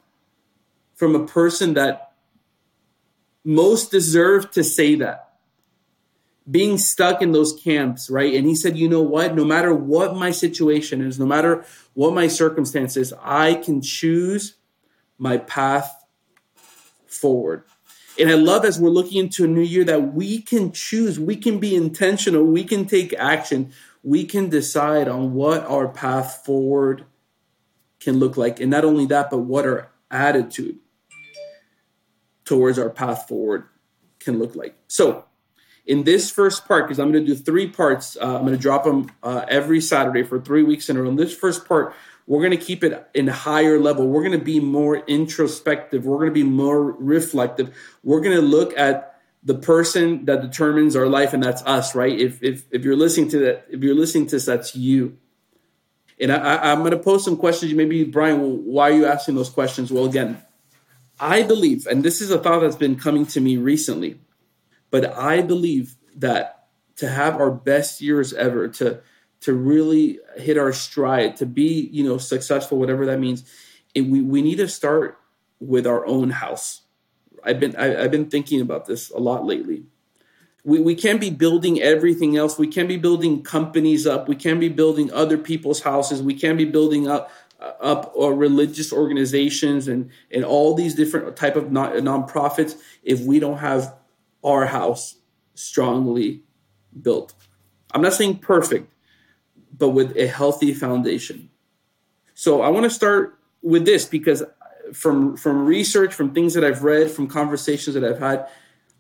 from 0.96 1.16
a 1.16 1.26
person 1.26 1.74
that 1.76 2.14
most 3.44 3.92
deserved 3.92 4.54
to 4.54 4.64
say 4.64 4.96
that. 4.96 5.30
Being 6.50 6.78
stuck 6.78 7.22
in 7.22 7.32
those 7.32 7.54
camps, 7.54 8.10
right? 8.10 8.34
And 8.34 8.46
he 8.46 8.56
said, 8.56 8.78
you 8.78 8.90
know 8.90 9.02
what? 9.02 9.36
No 9.36 9.46
matter 9.46 9.74
what 9.74 10.16
my 10.16 10.32
situation 10.32 11.02
is, 11.02 11.20
no 11.20 11.26
matter 11.26 11.64
what 11.94 12.14
my 12.14 12.28
circumstances, 12.28 13.14
I 13.22 13.56
can 13.56 13.82
choose 13.82 14.56
my 15.18 15.38
path 15.38 16.04
forward. 17.08 17.64
And 18.20 18.30
I 18.30 18.34
love 18.34 18.66
as 18.66 18.80
we're 18.80 18.90
looking 18.90 19.20
into 19.20 19.46
a 19.46 19.48
new 19.48 19.62
year 19.62 19.84
that 19.86 20.14
we 20.14 20.42
can 20.42 20.72
choose, 20.72 21.20
we 21.20 21.36
can 21.36 21.60
be 21.60 21.76
intentional, 21.76 22.44
we 22.44 22.64
can 22.64 22.86
take 22.86 23.14
action, 23.14 23.72
we 24.04 24.26
can 24.26 24.50
decide 24.50 25.08
on 25.08 25.34
what 25.34 25.64
our 25.66 25.88
path 25.88 26.44
forward 26.46 27.06
can 28.00 28.20
look 28.20 28.38
like. 28.38 28.60
And 28.60 28.72
not 28.72 28.84
only 28.84 29.06
that, 29.08 29.30
but 29.30 29.40
what 29.40 29.66
our 29.66 29.92
attitude 30.10 30.80
towards 32.46 32.80
our 32.80 32.90
path 32.90 33.28
forward 33.28 33.66
can 34.20 34.40
look 34.40 34.56
like. 34.56 34.76
So, 34.88 35.26
in 35.86 36.04
this 36.04 36.30
first 36.30 36.68
part, 36.68 36.86
because 36.86 37.00
I'm 37.00 37.12
going 37.12 37.26
to 37.26 37.34
do 37.34 37.40
three 37.40 37.68
parts, 37.68 38.16
uh, 38.22 38.38
I'm 38.38 38.46
going 38.46 38.56
to 38.56 38.62
drop 38.62 38.84
them 38.84 39.12
uh, 39.24 39.46
every 39.48 39.82
Saturday 39.82 40.24
for 40.24 40.40
three 40.40 40.64
weeks 40.64 40.90
in 40.90 40.98
a 40.98 41.02
row. 41.02 41.10
In 41.10 41.16
this 41.16 41.36
first 41.36 41.68
part, 41.68 41.94
we're 42.28 42.40
going 42.40 42.58
to 42.58 42.64
keep 42.66 42.84
it 42.84 43.08
in 43.14 43.28
a 43.28 43.34
higher 43.34 43.80
level. 43.80 44.08
We're 44.08 44.22
going 44.22 44.38
to 44.38 44.46
be 44.46 44.60
more 44.60 44.98
introspective. 44.98 46.06
We're 46.06 46.18
going 46.18 46.30
to 46.30 46.34
be 46.34 46.44
more 46.44 46.92
reflective. 46.92 47.76
We're 48.04 48.22
going 48.22 48.36
to 48.36 48.42
look 48.42 48.78
at 48.78 49.11
the 49.44 49.56
person 49.56 50.26
that 50.26 50.42
determines 50.42 50.96
our 50.96 51.08
life, 51.08 51.34
and 51.34 51.44
that's 51.44 51.64
us, 51.64 51.96
right? 51.96 52.18
If 52.18 52.44
if 52.44 52.64
if 52.72 52.84
you're 52.84 52.96
listening 52.96 53.30
to 53.30 53.40
that, 53.40 53.66
if 53.70 53.82
you're 53.84 53.96
listening 53.96 54.28
to 54.28 54.36
this, 54.36 54.46
that's 54.46 54.76
you. 54.76 55.18
And 56.20 56.32
I, 56.32 56.72
am 56.72 56.80
going 56.80 56.92
to 56.92 57.00
pose 57.00 57.26
some 57.26 57.36
questions. 57.36 57.74
Maybe 57.74 58.04
Bryan, 58.04 58.66
why 58.66 58.92
are 58.92 58.94
you 58.94 59.06
asking 59.08 59.34
those 59.36 59.50
questions? 59.50 59.92
Well, 59.92 60.06
again, 60.06 60.40
I 61.20 61.42
believe, 61.42 61.88
and 61.88 62.04
this 62.04 62.22
is 62.22 62.30
a 62.30 62.38
thought 62.38 62.60
that's 62.60 62.76
been 62.76 62.96
coming 62.96 63.26
to 63.28 63.42
me 63.42 63.58
recently, 63.58 64.20
but 64.92 65.18
I 65.18 65.42
believe 65.42 65.96
that 66.18 66.68
to 66.98 67.08
have 67.08 67.38
our 67.38 67.50
best 67.50 68.02
years 68.02 68.34
ever, 68.34 68.68
to 68.68 69.02
to 69.42 69.54
really 69.54 70.20
hit 70.38 70.60
our 70.60 70.72
stride, 70.72 71.38
to 71.38 71.48
be 71.48 71.90
you 71.92 72.04
know 72.04 72.20
successful, 72.20 72.78
whatever 72.78 73.08
that 73.08 73.20
means, 73.20 73.44
we 73.96 74.22
we 74.22 74.44
need 74.44 74.58
to 74.58 74.68
start 74.68 75.18
with 75.60 75.88
our 75.88 76.06
own 76.06 76.30
house 76.30 76.81
I've 77.44 77.60
been 77.60 77.76
I, 77.76 78.02
have 78.02 78.12
been 78.12 78.30
thinking 78.30 78.62
about 78.62 78.86
this 78.86 79.10
a 79.12 79.20
lot 79.20 79.46
lately. 79.46 79.84
We 80.64 80.80
we 80.80 80.96
can't 80.96 81.20
be 81.20 81.30
building 81.30 81.82
everything 81.82 82.38
else. 82.38 82.58
We 82.58 82.68
can't 82.68 82.88
be 82.88 82.98
building 82.98 83.44
companies 83.44 84.06
up. 84.06 84.28
We 84.28 84.36
can't 84.36 84.60
be 84.60 84.70
building 84.70 85.12
other 85.12 85.38
people's 85.38 85.82
houses. 85.82 86.22
We 86.22 86.34
can't 86.34 86.58
be 86.58 86.66
building 86.66 87.08
up 87.08 87.32
up 87.60 88.12
or 88.16 88.34
religious 88.34 88.92
organizations 88.92 89.88
and 89.88 90.10
and 90.32 90.44
all 90.44 90.74
these 90.74 90.96
different 90.96 91.36
type 91.36 91.56
of 91.56 91.72
non, 91.72 91.92
nonprofits 91.94 92.76
if 93.04 93.22
we 93.22 93.40
don't 93.40 93.58
have 93.58 93.96
our 94.44 94.66
house 94.66 95.18
strongly 95.54 96.42
built. 97.00 97.34
I'm 97.94 98.02
not 98.02 98.14
saying 98.14 98.40
perfect, 98.40 98.92
but 99.78 99.90
with 99.90 100.16
a 100.18 100.28
healthy 100.28 100.74
foundation. 100.74 101.50
So 102.34 102.62
I 102.62 102.70
want 102.70 102.86
to 102.86 102.90
start 102.90 103.38
with 103.62 103.86
this 103.86 104.06
because 104.06 104.44
from 104.94 105.38
from 105.38 105.66
research, 105.66 106.14
from 106.14 106.34
things 106.34 106.54
that 106.54 106.64
I've 106.64 106.84
read, 106.84 107.12
from 107.12 107.28
conversations 107.28 107.94
that 107.96 108.04
I've 108.04 108.20
had, 108.20 108.48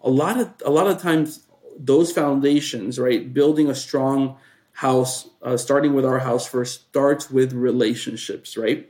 a 0.01 0.09
lot 0.09 0.39
of 0.39 0.53
a 0.65 0.69
lot 0.69 0.87
of 0.87 1.01
times 1.01 1.45
those 1.77 2.11
foundations, 2.11 2.99
right, 2.99 3.33
building 3.33 3.69
a 3.69 3.75
strong 3.75 4.37
house, 4.73 5.29
uh, 5.41 5.57
starting 5.57 5.93
with 5.93 6.05
our 6.05 6.19
house 6.19 6.47
first, 6.47 6.87
starts 6.89 7.29
with 7.29 7.53
relationships, 7.53 8.57
right? 8.57 8.89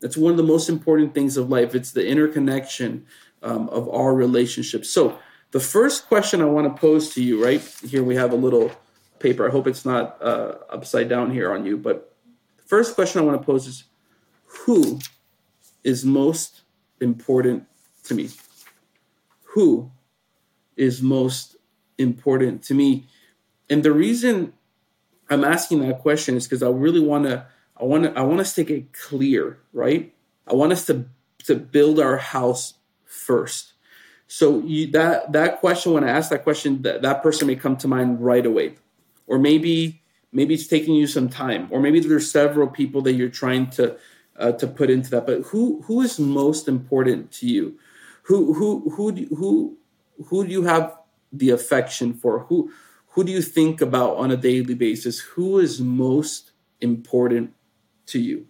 That's 0.00 0.16
one 0.16 0.30
of 0.30 0.36
the 0.36 0.42
most 0.42 0.68
important 0.68 1.14
things 1.14 1.36
of 1.36 1.48
life. 1.48 1.74
It's 1.74 1.92
the 1.92 2.06
interconnection 2.06 3.06
um, 3.42 3.68
of 3.70 3.88
our 3.88 4.14
relationships. 4.14 4.90
So 4.90 5.18
the 5.52 5.60
first 5.60 6.08
question 6.08 6.42
I 6.42 6.44
want 6.44 6.66
to 6.74 6.80
pose 6.80 7.14
to 7.14 7.22
you, 7.22 7.42
right 7.42 7.62
here, 7.82 8.02
we 8.02 8.16
have 8.16 8.32
a 8.32 8.36
little 8.36 8.70
paper. 9.18 9.48
I 9.48 9.50
hope 9.50 9.66
it's 9.66 9.84
not 9.84 10.20
uh, 10.20 10.56
upside 10.68 11.08
down 11.08 11.30
here 11.30 11.50
on 11.52 11.64
you, 11.64 11.76
but 11.76 12.14
the 12.58 12.64
first 12.64 12.94
question 12.94 13.20
I 13.20 13.24
want 13.24 13.40
to 13.40 13.46
pose 13.46 13.66
is, 13.66 13.84
who 14.44 14.98
is 15.86 16.04
most 16.04 16.62
important 17.00 17.64
to 18.02 18.14
me? 18.14 18.28
Who 19.54 19.92
is 20.76 21.00
most 21.00 21.56
important 21.96 22.64
to 22.64 22.74
me? 22.74 23.06
And 23.70 23.84
the 23.84 23.92
reason 23.92 24.52
I'm 25.30 25.44
asking 25.44 25.80
that 25.80 26.00
question 26.00 26.34
is 26.36 26.46
because 26.46 26.64
I 26.64 26.68
really 26.70 27.00
want 27.00 27.24
to 27.26 27.46
I 27.80 27.84
want 27.84 28.02
to 28.02 28.18
I 28.18 28.22
want 28.22 28.40
us 28.40 28.52
to 28.54 28.64
get 28.64 28.92
clear, 28.92 29.58
right? 29.72 30.12
I 30.48 30.54
want 30.54 30.72
us 30.72 30.86
to 30.86 31.06
to 31.44 31.54
build 31.54 32.00
our 32.00 32.16
house 32.16 32.74
first. 33.04 33.74
So 34.26 34.58
you, 34.62 34.88
that 34.88 35.32
that 35.32 35.60
question, 35.60 35.92
when 35.92 36.02
I 36.02 36.10
ask 36.10 36.30
that 36.30 36.42
question, 36.42 36.82
that, 36.82 37.02
that 37.02 37.22
person 37.22 37.46
may 37.46 37.54
come 37.54 37.76
to 37.76 37.86
mind 37.86 38.20
right 38.20 38.44
away, 38.44 38.74
or 39.28 39.38
maybe 39.38 40.02
maybe 40.32 40.54
it's 40.54 40.66
taking 40.66 40.96
you 40.96 41.06
some 41.06 41.28
time, 41.28 41.68
or 41.70 41.78
maybe 41.80 42.00
there's 42.00 42.28
several 42.28 42.66
people 42.66 43.02
that 43.02 43.12
you're 43.12 43.28
trying 43.28 43.70
to 43.70 43.96
uh, 44.38 44.52
to 44.52 44.66
put 44.66 44.90
into 44.90 45.10
that. 45.10 45.26
But 45.26 45.42
who 45.42 45.82
who 45.82 46.00
is 46.00 46.18
most 46.18 46.68
important 46.68 47.32
to 47.32 47.46
you? 47.46 47.78
Who 48.22 48.52
who 48.54 48.90
who 48.90 49.12
do, 49.12 49.26
who 49.34 49.76
who 50.26 50.46
do 50.46 50.52
you 50.52 50.62
have 50.64 50.96
the 51.32 51.50
affection 51.50 52.14
for? 52.14 52.40
Who 52.40 52.70
who 53.08 53.24
do 53.24 53.32
you 53.32 53.42
think 53.42 53.80
about 53.80 54.16
on 54.16 54.30
a 54.30 54.36
daily 54.36 54.74
basis? 54.74 55.20
Who 55.20 55.58
is 55.58 55.80
most 55.80 56.52
important 56.80 57.54
to 58.06 58.18
you? 58.18 58.46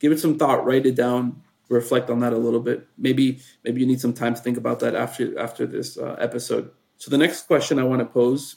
Give 0.00 0.12
it 0.12 0.18
some 0.20 0.38
thought. 0.38 0.64
Write 0.64 0.86
it 0.86 0.96
down. 0.96 1.42
Reflect 1.68 2.10
on 2.10 2.20
that 2.20 2.32
a 2.32 2.38
little 2.38 2.60
bit. 2.60 2.86
Maybe 2.98 3.40
maybe 3.64 3.80
you 3.80 3.86
need 3.86 4.00
some 4.00 4.12
time 4.12 4.34
to 4.34 4.40
think 4.40 4.56
about 4.56 4.80
that 4.80 4.94
after 4.94 5.38
after 5.38 5.66
this 5.66 5.96
uh, 5.96 6.16
episode. 6.18 6.70
So 6.96 7.10
the 7.10 7.18
next 7.18 7.46
question 7.46 7.78
I 7.78 7.84
want 7.84 8.00
to 8.00 8.06
pose, 8.06 8.56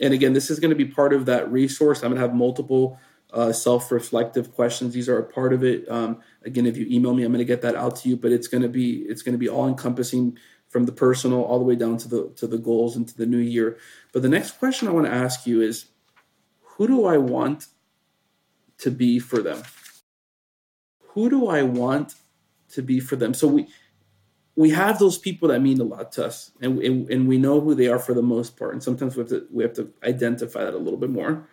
and 0.00 0.12
again, 0.12 0.32
this 0.32 0.50
is 0.50 0.58
going 0.58 0.70
to 0.70 0.76
be 0.76 0.84
part 0.84 1.12
of 1.12 1.26
that 1.26 1.50
resource. 1.50 2.02
I'm 2.02 2.10
going 2.10 2.20
to 2.20 2.26
have 2.26 2.34
multiple 2.34 2.98
uh, 3.32 3.52
self-reflective 3.52 4.54
questions. 4.54 4.94
These 4.94 5.08
are 5.08 5.18
a 5.18 5.24
part 5.24 5.52
of 5.52 5.64
it. 5.64 5.88
Um, 5.90 6.20
again, 6.44 6.66
if 6.66 6.76
you 6.76 6.86
email 6.88 7.14
me, 7.14 7.24
I'm 7.24 7.32
going 7.32 7.38
to 7.38 7.44
get 7.44 7.62
that 7.62 7.76
out 7.76 7.96
to 7.96 8.08
you. 8.08 8.16
But 8.16 8.32
it's 8.32 8.48
going 8.48 8.62
to 8.62 8.68
be 8.68 9.02
it's 9.08 9.22
going 9.22 9.34
to 9.34 9.38
be 9.38 9.48
all 9.48 9.68
encompassing 9.68 10.38
from 10.68 10.84
the 10.84 10.92
personal 10.92 11.42
all 11.42 11.58
the 11.58 11.64
way 11.64 11.76
down 11.76 11.96
to 11.98 12.08
the 12.08 12.32
to 12.36 12.46
the 12.46 12.58
goals 12.58 12.96
and 12.96 13.06
to 13.08 13.16
the 13.16 13.26
new 13.26 13.38
year. 13.38 13.78
But 14.12 14.22
the 14.22 14.28
next 14.28 14.58
question 14.58 14.88
I 14.88 14.92
want 14.92 15.06
to 15.06 15.12
ask 15.12 15.46
you 15.46 15.60
is, 15.60 15.86
who 16.62 16.86
do 16.86 17.06
I 17.06 17.18
want 17.18 17.66
to 18.78 18.90
be 18.90 19.18
for 19.18 19.42
them? 19.42 19.62
Who 21.08 21.30
do 21.30 21.48
I 21.48 21.62
want 21.62 22.14
to 22.70 22.82
be 22.82 23.00
for 23.00 23.16
them? 23.16 23.32
So 23.34 23.46
we 23.46 23.68
we 24.54 24.70
have 24.70 24.98
those 24.98 25.18
people 25.18 25.48
that 25.48 25.60
mean 25.60 25.80
a 25.80 25.84
lot 25.84 26.12
to 26.12 26.26
us, 26.26 26.50
and, 26.62 26.78
and, 26.80 27.10
and 27.10 27.28
we 27.28 27.36
know 27.38 27.60
who 27.60 27.74
they 27.74 27.88
are 27.88 27.98
for 27.98 28.14
the 28.14 28.22
most 28.22 28.56
part. 28.56 28.72
And 28.72 28.82
sometimes 28.82 29.16
we 29.16 29.20
have 29.20 29.28
to 29.30 29.46
we 29.50 29.62
have 29.62 29.74
to 29.74 29.92
identify 30.02 30.64
that 30.64 30.74
a 30.74 30.78
little 30.78 30.98
bit 30.98 31.10
more. 31.10 31.48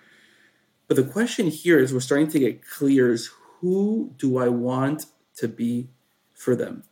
But 0.94 1.08
the 1.08 1.12
question 1.12 1.48
here 1.48 1.80
is 1.80 1.92
we're 1.92 2.02
starting 2.02 2.28
to 2.28 2.38
get 2.38 2.64
clear 2.64 3.12
is 3.12 3.32
who 3.60 4.14
do 4.20 4.38
I 4.38 4.48
want 4.48 5.08
to 5.38 5.48
be 5.48 5.90
for 6.36 6.56
them? 6.56 6.84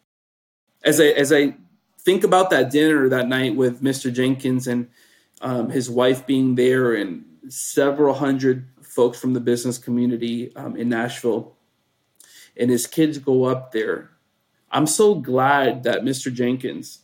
As 0.84 1.00
I 1.00 1.10
as 1.10 1.32
I 1.32 1.54
think 2.00 2.24
about 2.24 2.50
that 2.50 2.72
dinner 2.72 3.08
that 3.10 3.28
night 3.28 3.56
with 3.56 3.84
Mr. 3.84 4.12
Jenkins 4.12 4.66
and 4.66 4.88
um, 5.42 5.70
his 5.70 5.88
wife 5.88 6.26
being 6.26 6.56
there 6.56 6.96
and 6.96 7.24
several 7.48 8.16
hundred 8.16 8.66
folks 8.82 9.20
from 9.20 9.34
the 9.34 9.40
business 9.40 9.78
community 9.78 10.52
um, 10.56 10.76
in 10.76 10.90
Nashville, 10.90 11.56
and 12.58 12.72
his 12.72 12.88
kids 12.88 13.20
go 13.20 13.44
up 13.44 13.72
there. 13.72 14.10
I'm 14.72 14.88
so 14.88 15.14
glad 15.14 15.84
that 15.84 16.02
Mr. 16.02 16.34
Jenkins 16.34 17.04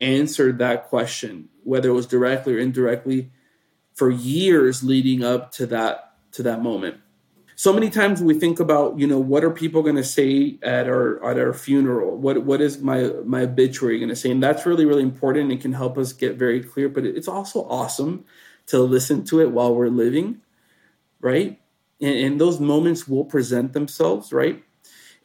answered 0.00 0.58
that 0.58 0.90
question, 0.90 1.48
whether 1.64 1.88
it 1.88 1.94
was 1.94 2.06
directly 2.06 2.54
or 2.54 2.58
indirectly, 2.58 3.32
for 3.94 4.10
years 4.10 4.84
leading 4.84 5.24
up 5.24 5.50
to 5.50 5.66
that 5.66 6.05
to 6.36 6.42
that 6.44 6.62
moment. 6.62 6.96
So 7.58 7.72
many 7.72 7.88
times 7.88 8.22
we 8.22 8.34
think 8.38 8.60
about, 8.60 8.98
you 8.98 9.06
know, 9.06 9.18
what 9.18 9.42
are 9.42 9.50
people 9.50 9.82
going 9.82 9.96
to 9.96 10.04
say 10.04 10.58
at 10.62 10.86
our 10.88 11.24
at 11.24 11.38
our 11.38 11.54
funeral? 11.54 12.14
What 12.16 12.44
what 12.44 12.60
is 12.60 12.78
my 12.78 13.10
my 13.24 13.42
obituary 13.42 13.98
going 13.98 14.10
to 14.10 14.16
say? 14.16 14.30
And 14.30 14.42
that's 14.42 14.66
really 14.66 14.84
really 14.84 15.02
important. 15.02 15.50
It 15.50 15.62
can 15.62 15.72
help 15.72 15.96
us 15.96 16.12
get 16.12 16.36
very 16.36 16.62
clear, 16.62 16.90
but 16.90 17.06
it's 17.06 17.28
also 17.28 17.64
awesome 17.64 18.26
to 18.66 18.78
listen 18.80 19.24
to 19.24 19.40
it 19.40 19.52
while 19.52 19.74
we're 19.74 19.88
living, 19.88 20.42
right? 21.20 21.58
And, 21.98 22.18
and 22.18 22.40
those 22.40 22.60
moments 22.60 23.08
will 23.08 23.24
present 23.24 23.72
themselves, 23.72 24.34
right? 24.34 24.62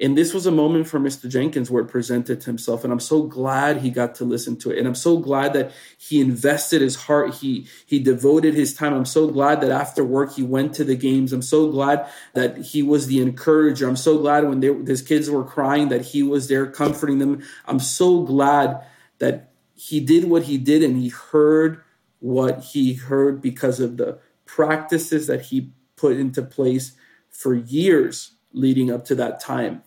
And 0.02 0.18
this 0.18 0.34
was 0.34 0.48
a 0.48 0.52
moment 0.52 0.88
for 0.88 1.00
Mr. 1.00 1.30
Jenkins 1.30 1.70
where 1.70 1.84
it 1.84 1.88
presented 1.88 2.44
himself. 2.44 2.84
And 2.84 2.92
I'm 2.92 3.00
so 3.00 3.22
glad 3.22 3.78
he 3.78 3.92
got 3.92 4.16
to 4.16 4.26
listen 4.26 4.58
to 4.58 4.72
it. 4.72 4.80
And 4.80 4.88
I'm 4.88 4.96
so 4.96 5.18
glad 5.18 5.54
that 5.54 5.72
he 5.96 6.20
invested 6.20 6.82
his 6.82 6.96
heart. 6.96 7.36
He 7.36 7.68
he 7.86 8.00
devoted 8.00 8.56
his 8.56 8.74
time. 8.74 8.94
I'm 8.94 9.06
so 9.06 9.28
glad 9.28 9.62
that 9.62 9.70
after 9.70 10.04
work 10.04 10.34
he 10.34 10.42
went 10.42 10.74
to 10.76 10.84
the 10.84 10.96
games. 10.96 11.32
I'm 11.32 11.44
so 11.44 11.70
glad 11.70 12.10
that 12.34 12.58
he 12.58 12.82
was 12.82 13.06
the 13.06 13.22
encourager. 13.22 13.88
I'm 13.88 13.96
so 13.96 14.18
glad 14.18 14.48
when 14.50 14.60
they, 14.60 14.74
his 14.74 15.04
kids 15.04 15.30
were 15.30 15.44
crying 15.44 15.90
that 15.90 16.02
he 16.02 16.24
was 16.24 16.48
there 16.48 16.66
comforting 16.66 17.20
them. 17.20 17.44
I'm 17.68 17.80
so 17.80 18.24
glad 18.24 18.84
that 19.20 19.52
he 19.76 20.00
did 20.00 20.26
what 20.26 20.44
he 20.44 20.58
did 20.58 20.82
and 20.82 20.98
he 20.98 21.10
heard 21.10 21.84
what 22.20 22.64
he 22.64 22.94
heard 22.96 23.40
because 23.40 23.80
of 23.80 23.98
the 23.98 24.18
practices 24.46 25.28
that 25.28 25.42
he 25.42 25.74
put 25.96 26.18
into 26.18 26.42
place 26.42 26.94
for 27.30 27.54
years 27.54 28.32
leading 28.52 28.92
up 28.92 29.06
to 29.06 29.16
that 29.16 29.40
time. 29.40 29.84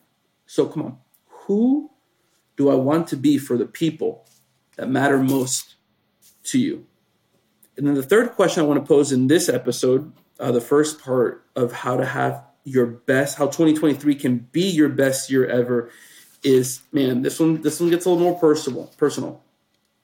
So 0.55 0.67
come 0.67 0.83
on, 0.85 0.99
who 1.27 1.91
do 2.57 2.71
I 2.71 2.77
want 2.77 3.09
to 3.09 3.17
be 3.17 3.39
for 3.39 3.59
the 3.59 3.67
people 3.67 4.25
that 4.77 4.89
matter 4.89 5.19
most 5.19 5.75
to 6.45 6.61
you? 6.61 6.87
And 7.77 7.89
then 7.89 7.95
the 7.95 8.05
third 8.05 8.37
question 8.37 8.63
I 8.63 8.67
want 8.69 8.81
to 8.81 8.87
pose 8.87 9.11
in 9.11 9.27
this 9.27 9.49
episode, 9.49 10.13
uh, 10.39 10.53
the 10.53 10.61
first 10.61 11.03
part 11.03 11.45
of 11.57 11.73
how 11.73 11.97
to 11.97 12.05
have 12.05 12.45
your 12.63 12.87
best, 12.87 13.37
how 13.37 13.47
2023 13.47 14.15
can 14.15 14.49
be 14.53 14.71
your 14.71 14.89
best 14.89 15.29
year 15.29 15.45
ever, 15.45 15.91
is 16.45 16.83
man, 16.93 17.23
this 17.23 17.41
one 17.41 17.61
this 17.63 17.81
one 17.81 17.91
gets 17.91 18.07
a 18.07 18.11
little 18.11 18.23
more 18.23 18.39
personal. 18.39 18.93
Personal, 18.97 19.43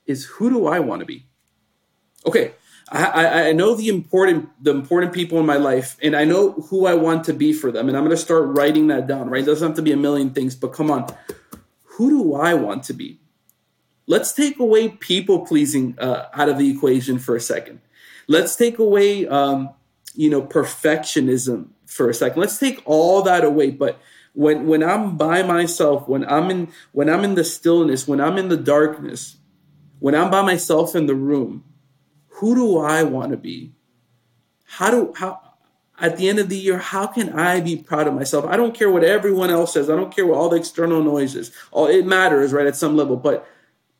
is 0.04 0.24
who 0.24 0.50
do 0.50 0.66
I 0.66 0.80
want 0.80 0.98
to 0.98 1.06
be? 1.06 1.26
Okay, 2.26 2.54
I, 2.92 3.48
I 3.48 3.52
know 3.52 3.74
the 3.76 3.88
important 3.88 4.50
the 4.62 4.72
important 4.72 5.12
people 5.12 5.38
in 5.38 5.46
my 5.46 5.56
life, 5.56 5.96
and 6.02 6.16
I 6.16 6.24
know 6.24 6.52
who 6.52 6.86
I 6.86 6.94
want 6.94 7.24
to 7.24 7.32
be 7.32 7.52
for 7.52 7.70
them, 7.70 7.88
and 7.88 7.96
I'm 7.96 8.04
going 8.04 8.16
to 8.16 8.22
start 8.22 8.48
writing 8.48 8.88
that 8.88 9.06
down. 9.06 9.30
Right? 9.30 9.42
It 9.42 9.46
doesn't 9.46 9.66
have 9.66 9.76
to 9.76 9.82
be 9.82 9.92
a 9.92 9.96
million 9.96 10.30
things, 10.30 10.56
but 10.56 10.72
come 10.72 10.90
on, 10.90 11.06
who 11.84 12.10
do 12.10 12.34
I 12.34 12.54
want 12.54 12.82
to 12.84 12.92
be? 12.92 13.20
Let's 14.08 14.32
take 14.32 14.58
away 14.58 14.88
people 14.88 15.46
pleasing 15.46 15.96
uh, 16.00 16.26
out 16.32 16.48
of 16.48 16.58
the 16.58 16.68
equation 16.68 17.20
for 17.20 17.36
a 17.36 17.40
second. 17.40 17.80
Let's 18.26 18.56
take 18.56 18.80
away, 18.80 19.26
um, 19.28 19.70
you 20.14 20.28
know, 20.28 20.42
perfectionism 20.42 21.68
for 21.86 22.10
a 22.10 22.14
second. 22.14 22.40
Let's 22.40 22.58
take 22.58 22.82
all 22.86 23.22
that 23.22 23.44
away. 23.44 23.70
But 23.70 24.00
when 24.32 24.66
when 24.66 24.82
I'm 24.82 25.16
by 25.16 25.44
myself, 25.44 26.08
when 26.08 26.24
I'm 26.28 26.50
in 26.50 26.72
when 26.90 27.08
I'm 27.08 27.22
in 27.22 27.36
the 27.36 27.44
stillness, 27.44 28.08
when 28.08 28.20
I'm 28.20 28.36
in 28.36 28.48
the 28.48 28.56
darkness, 28.56 29.36
when 30.00 30.16
I'm 30.16 30.30
by 30.30 30.42
myself 30.42 30.96
in 30.96 31.06
the 31.06 31.14
room 31.14 31.62
who 32.40 32.54
do 32.54 32.78
I 32.78 33.02
want 33.02 33.30
to 33.30 33.36
be? 33.36 33.72
How 34.66 34.90
do 34.90 35.12
how 35.16 35.40
at 36.00 36.16
the 36.16 36.28
end 36.28 36.38
of 36.38 36.48
the 36.48 36.56
year, 36.56 36.78
how 36.78 37.06
can 37.06 37.30
I 37.38 37.60
be 37.60 37.76
proud 37.76 38.06
of 38.06 38.14
myself? 38.14 38.46
I 38.46 38.56
don't 38.56 38.74
care 38.74 38.90
what 38.90 39.04
everyone 39.04 39.50
else 39.50 39.74
says. 39.74 39.90
I 39.90 39.96
don't 39.96 40.14
care 40.14 40.26
what 40.26 40.38
all 40.38 40.48
the 40.48 40.56
external 40.56 41.02
noises. 41.02 41.52
All 41.70 41.86
it 41.86 42.06
matters, 42.06 42.52
right, 42.52 42.66
at 42.66 42.76
some 42.76 42.96
level. 42.96 43.16
But 43.16 43.46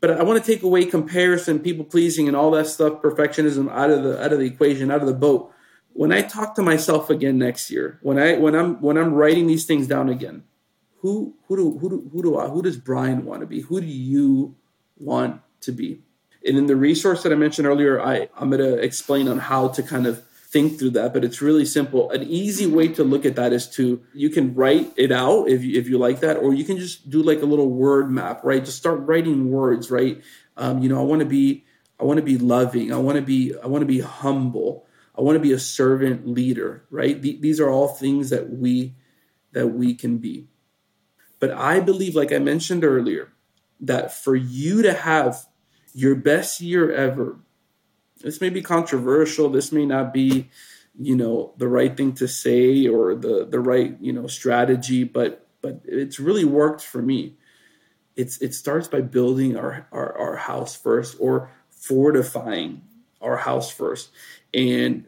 but 0.00 0.10
I 0.10 0.22
want 0.22 0.42
to 0.42 0.52
take 0.52 0.62
away 0.62 0.86
comparison, 0.86 1.58
people 1.58 1.84
pleasing, 1.84 2.28
and 2.28 2.36
all 2.36 2.50
that 2.52 2.66
stuff, 2.66 3.02
perfectionism 3.02 3.70
out 3.70 3.90
of 3.90 4.02
the 4.02 4.22
out 4.22 4.32
of 4.32 4.38
the 4.38 4.46
equation, 4.46 4.90
out 4.90 5.02
of 5.02 5.06
the 5.06 5.14
boat. 5.14 5.52
When 5.92 6.12
I 6.12 6.22
talk 6.22 6.54
to 6.54 6.62
myself 6.62 7.10
again 7.10 7.36
next 7.36 7.70
year, 7.70 7.98
when 8.02 8.18
I 8.18 8.38
when 8.38 8.54
I'm 8.54 8.80
when 8.80 8.96
I'm 8.96 9.14
writing 9.14 9.46
these 9.46 9.66
things 9.66 9.86
down 9.86 10.08
again, 10.08 10.44
who 11.00 11.34
who 11.48 11.56
do 11.56 11.78
who 11.78 11.90
do 11.90 12.10
who 12.12 12.22
do 12.22 12.38
I 12.38 12.48
who 12.48 12.62
does 12.62 12.78
Bryan 12.78 13.24
want 13.24 13.40
to 13.40 13.46
be? 13.46 13.60
Who 13.60 13.80
do 13.80 13.86
you 13.86 14.56
want 15.00 15.42
to 15.62 15.72
be. 15.72 16.02
And 16.46 16.56
in 16.56 16.66
the 16.66 16.76
resource 16.76 17.22
that 17.22 17.32
I 17.32 17.36
mentioned 17.36 17.66
earlier, 17.66 18.00
I, 18.00 18.28
I'm 18.36 18.50
going 18.50 18.62
to 18.62 18.78
explain 18.78 19.28
on 19.28 19.38
how 19.38 19.68
to 19.68 19.82
kind 19.82 20.06
of 20.06 20.24
think 20.50 20.78
through 20.78 20.90
that, 20.90 21.14
but 21.14 21.24
it's 21.24 21.40
really 21.40 21.64
simple. 21.64 22.10
An 22.10 22.24
easy 22.24 22.66
way 22.66 22.88
to 22.88 23.04
look 23.04 23.24
at 23.24 23.36
that 23.36 23.52
is 23.52 23.68
to, 23.70 24.02
you 24.12 24.30
can 24.30 24.52
write 24.54 24.92
it 24.96 25.12
out 25.12 25.48
if 25.48 25.62
you, 25.62 25.78
if 25.78 25.88
you 25.88 25.96
like 25.96 26.20
that, 26.20 26.38
or 26.38 26.52
you 26.52 26.64
can 26.64 26.76
just 26.76 27.08
do 27.08 27.22
like 27.22 27.40
a 27.40 27.46
little 27.46 27.70
word 27.70 28.10
map, 28.10 28.40
right? 28.42 28.64
Just 28.64 28.78
start 28.78 29.00
writing 29.02 29.52
words, 29.52 29.92
right? 29.92 30.20
Um, 30.56 30.82
you 30.82 30.88
know, 30.88 30.98
I 30.98 31.04
want 31.04 31.20
to 31.20 31.26
be, 31.26 31.64
I 32.00 32.04
want 32.04 32.16
to 32.16 32.24
be 32.24 32.36
loving. 32.36 32.92
I 32.92 32.96
want 32.96 33.16
to 33.16 33.22
be, 33.22 33.54
I 33.62 33.68
want 33.68 33.82
to 33.82 33.86
be 33.86 34.00
humble. 34.00 34.86
I 35.16 35.20
want 35.20 35.36
to 35.36 35.40
be 35.40 35.52
a 35.52 35.58
servant 35.58 36.26
leader, 36.26 36.84
right? 36.90 37.20
these 37.20 37.60
are 37.60 37.70
all 37.70 37.88
things 37.88 38.30
that 38.30 38.50
we, 38.50 38.94
that 39.52 39.68
we 39.68 39.94
can 39.94 40.18
be. 40.18 40.48
But 41.38 41.52
I 41.52 41.80
believe, 41.80 42.16
like 42.16 42.32
I 42.32 42.38
mentioned 42.38 42.84
earlier, 42.84 43.32
that 43.80 44.12
for 44.12 44.34
you 44.34 44.82
to 44.82 44.92
have 44.92 45.46
your 45.94 46.14
best 46.14 46.60
year 46.60 46.92
ever, 46.92 47.38
this 48.22 48.40
may 48.40 48.50
be 48.50 48.62
controversial. 48.62 49.48
This 49.48 49.72
may 49.72 49.86
not 49.86 50.12
be, 50.12 50.48
you 50.98 51.16
know, 51.16 51.54
the 51.56 51.68
right 51.68 51.96
thing 51.96 52.12
to 52.14 52.28
say 52.28 52.86
or 52.86 53.14
the 53.14 53.46
the 53.46 53.60
right, 53.60 53.96
you 54.00 54.12
know, 54.12 54.26
strategy, 54.26 55.04
but 55.04 55.46
but 55.62 55.80
it's 55.84 56.20
really 56.20 56.44
worked 56.44 56.82
for 56.82 57.02
me. 57.02 57.36
It's 58.16 58.40
it 58.42 58.54
starts 58.54 58.88
by 58.88 59.00
building 59.00 59.56
our 59.56 59.86
our, 59.92 60.16
our 60.16 60.36
house 60.36 60.76
first 60.76 61.16
or 61.18 61.50
fortifying 61.70 62.82
our 63.20 63.38
house 63.38 63.70
first. 63.70 64.10
And 64.52 65.06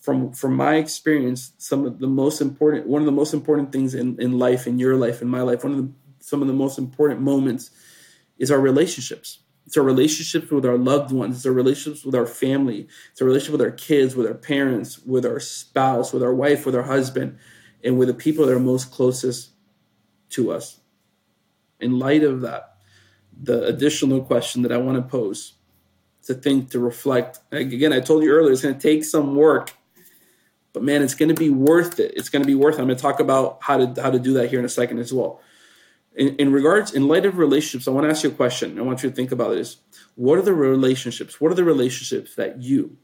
from 0.00 0.32
from 0.32 0.54
my 0.54 0.76
experience, 0.76 1.52
some 1.58 1.86
of 1.86 1.98
the 1.98 2.06
most 2.06 2.40
important 2.40 2.86
one 2.86 3.02
of 3.02 3.06
the 3.06 3.12
most 3.12 3.34
important 3.34 3.72
things 3.72 3.94
in, 3.94 4.20
in 4.20 4.38
life, 4.38 4.66
in 4.66 4.78
your 4.78 4.96
life, 4.96 5.22
in 5.22 5.28
my 5.28 5.42
life, 5.42 5.64
one 5.64 5.72
of 5.72 5.78
the 5.78 5.90
some 6.20 6.42
of 6.42 6.48
the 6.48 6.54
most 6.54 6.78
important 6.78 7.20
moments 7.20 7.70
is 8.38 8.50
our 8.50 8.60
relationships. 8.60 9.38
It's 9.66 9.76
our 9.76 9.82
relationships 9.82 10.50
with 10.50 10.64
our 10.64 10.78
loved 10.78 11.12
ones. 11.12 11.36
It's 11.36 11.46
our 11.46 11.52
relationships 11.52 12.04
with 12.04 12.14
our 12.14 12.26
family. 12.26 12.88
It's 13.10 13.20
our 13.20 13.26
relationship 13.26 13.52
with 13.52 13.62
our 13.62 13.72
kids, 13.72 14.14
with 14.14 14.26
our 14.26 14.34
parents, 14.34 15.00
with 15.00 15.26
our 15.26 15.40
spouse, 15.40 16.12
with 16.12 16.22
our 16.22 16.34
wife, 16.34 16.64
with 16.64 16.76
our 16.76 16.84
husband, 16.84 17.38
and 17.82 17.98
with 17.98 18.08
the 18.08 18.14
people 18.14 18.46
that 18.46 18.54
are 18.54 18.60
most 18.60 18.92
closest 18.92 19.50
to 20.30 20.52
us. 20.52 20.80
In 21.80 21.98
light 21.98 22.22
of 22.22 22.42
that, 22.42 22.76
the 23.42 23.64
additional 23.64 24.22
question 24.22 24.62
that 24.62 24.72
I 24.72 24.78
want 24.78 24.96
to 24.96 25.02
pose 25.02 25.54
to 26.22 26.34
think, 26.34 26.70
to 26.70 26.78
reflect. 26.78 27.40
Again, 27.52 27.92
I 27.92 28.00
told 28.00 28.22
you 28.22 28.30
earlier, 28.30 28.52
it's 28.52 28.62
going 28.62 28.74
to 28.74 28.80
take 28.80 29.04
some 29.04 29.34
work 29.34 29.72
but 30.76 30.82
man, 30.82 31.00
it's 31.00 31.14
going 31.14 31.30
to 31.30 31.34
be 31.34 31.48
worth 31.48 31.98
it. 32.00 32.12
It's 32.16 32.28
going 32.28 32.42
to 32.42 32.46
be 32.46 32.54
worth 32.54 32.74
it. 32.74 32.80
I'm 32.80 32.86
going 32.86 32.98
to 32.98 33.02
talk 33.02 33.18
about 33.18 33.56
how 33.62 33.78
to 33.78 34.02
how 34.02 34.10
to 34.10 34.18
do 34.18 34.34
that 34.34 34.50
here 34.50 34.58
in 34.58 34.64
a 34.66 34.68
second 34.68 34.98
as 34.98 35.10
well. 35.10 35.40
In, 36.16 36.34
in 36.36 36.50
regards, 36.50 36.94
in 36.94 37.08
light 37.08 37.26
of 37.26 37.36
relationships, 37.36 37.86
I 37.86 37.90
want 37.90 38.04
to 38.04 38.10
ask 38.10 38.24
you 38.24 38.30
a 38.30 38.34
question. 38.34 38.78
I 38.78 38.82
want 38.82 39.02
you 39.02 39.10
to 39.10 39.14
think 39.14 39.32
about 39.32 39.50
this. 39.50 39.76
What 40.14 40.38
are 40.38 40.42
the 40.42 40.54
relationships? 40.54 41.40
What 41.40 41.52
are 41.52 41.54
the 41.54 41.64
relationships 41.64 42.34
that 42.36 42.62
you 42.62 42.96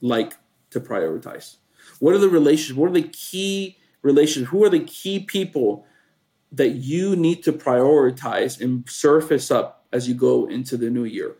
like 0.00 0.34
to 0.70 0.80
prioritize? 0.80 1.56
What 1.98 2.14
are 2.14 2.18
the 2.18 2.28
relationships? 2.28 2.78
What 2.78 2.90
are 2.90 2.94
the 2.94 3.08
key 3.08 3.78
relationships? 4.02 4.50
Who 4.52 4.64
are 4.64 4.70
the 4.70 4.84
key 4.84 5.20
people 5.20 5.86
that 6.52 6.70
you 6.70 7.16
need 7.16 7.42
to 7.44 7.52
prioritize 7.52 8.60
and 8.60 8.88
surface 8.88 9.50
up 9.50 9.84
as 9.92 10.08
you 10.08 10.14
go 10.14 10.46
into 10.46 10.76
the 10.76 10.88
new 10.88 11.04
year? 11.04 11.34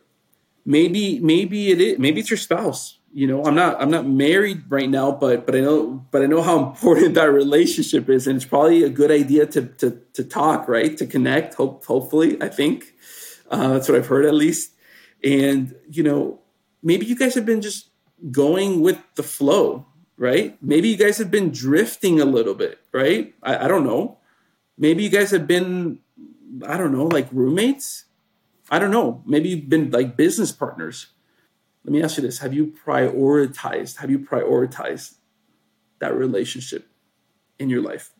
Maybe, 0.65 1.19
maybe 1.19 1.71
it 1.71 1.79
is. 1.79 1.99
Maybe 1.99 2.19
it's 2.19 2.29
your 2.29 2.37
spouse 2.37 2.96
you 3.13 3.25
know 3.25 3.43
i'm 3.45 3.55
not 3.55 3.81
i'm 3.81 3.89
not 3.89 4.05
married 4.05 4.63
right 4.69 4.89
now 4.89 5.11
but 5.11 5.45
but 5.45 5.55
i 5.55 5.59
know 5.59 6.05
but 6.11 6.21
i 6.21 6.25
know 6.25 6.41
how 6.41 6.57
important 6.69 7.13
that 7.13 7.31
relationship 7.31 8.09
is 8.09 8.27
and 8.27 8.35
it's 8.35 8.45
probably 8.45 8.83
a 8.83 8.89
good 8.89 9.11
idea 9.11 9.45
to 9.45 9.65
to, 9.65 9.99
to 10.13 10.23
talk 10.23 10.67
right? 10.67 10.97
To 10.97 11.05
connect 11.05 11.55
hope, 11.55 11.85
hopefully 11.85 12.41
i 12.41 12.47
think. 12.47 12.93
Uh, 13.49 13.69
that's 13.73 13.87
what 13.87 13.97
i've 13.97 14.07
heard 14.07 14.25
at 14.25 14.33
least. 14.33 14.73
And 15.23 15.75
you 15.89 16.03
know 16.03 16.41
maybe 16.83 17.05
you 17.05 17.15
guys 17.15 17.35
have 17.35 17.45
been 17.45 17.61
just 17.61 17.89
going 18.31 18.81
with 18.81 18.99
the 19.15 19.23
flow 19.23 19.85
right? 20.19 20.57
Maybe 20.63 20.89
you 20.89 20.97
guys 20.97 21.19
have 21.19 21.29
been 21.29 21.51
drifting 21.51 22.19
a 22.19 22.25
little 22.25 22.55
bit 22.55 22.79
right? 22.91 23.33
I, 23.43 23.65
I 23.65 23.67
don't 23.67 23.83
know. 23.83 24.17
Maybe 24.77 25.03
you 25.03 25.09
guys 25.09 25.31
have 25.31 25.47
been 25.47 25.99
i 26.65 26.77
don't 26.77 26.91
know 26.91 27.05
like 27.05 27.27
roommates? 27.31 28.05
I 28.69 28.79
don't 28.79 28.91
know. 28.91 29.23
Maybe 29.25 29.49
you've 29.49 29.69
been 29.69 29.91
like 29.91 30.17
business 30.17 30.51
partners 30.51 31.07
let 31.87 31.93
me 31.93 32.03
ask 32.03 32.17
you 32.17 32.23
this. 32.23 32.39
Have 32.39 32.53
you 32.53 32.73
prioritized 32.85 33.95
have 33.97 34.11
you 34.11 34.19
prioritized 34.19 35.13
that 35.99 36.13
relationship 36.13 36.85
in 37.59 37.69
your 37.69 37.81
life? 37.81 38.11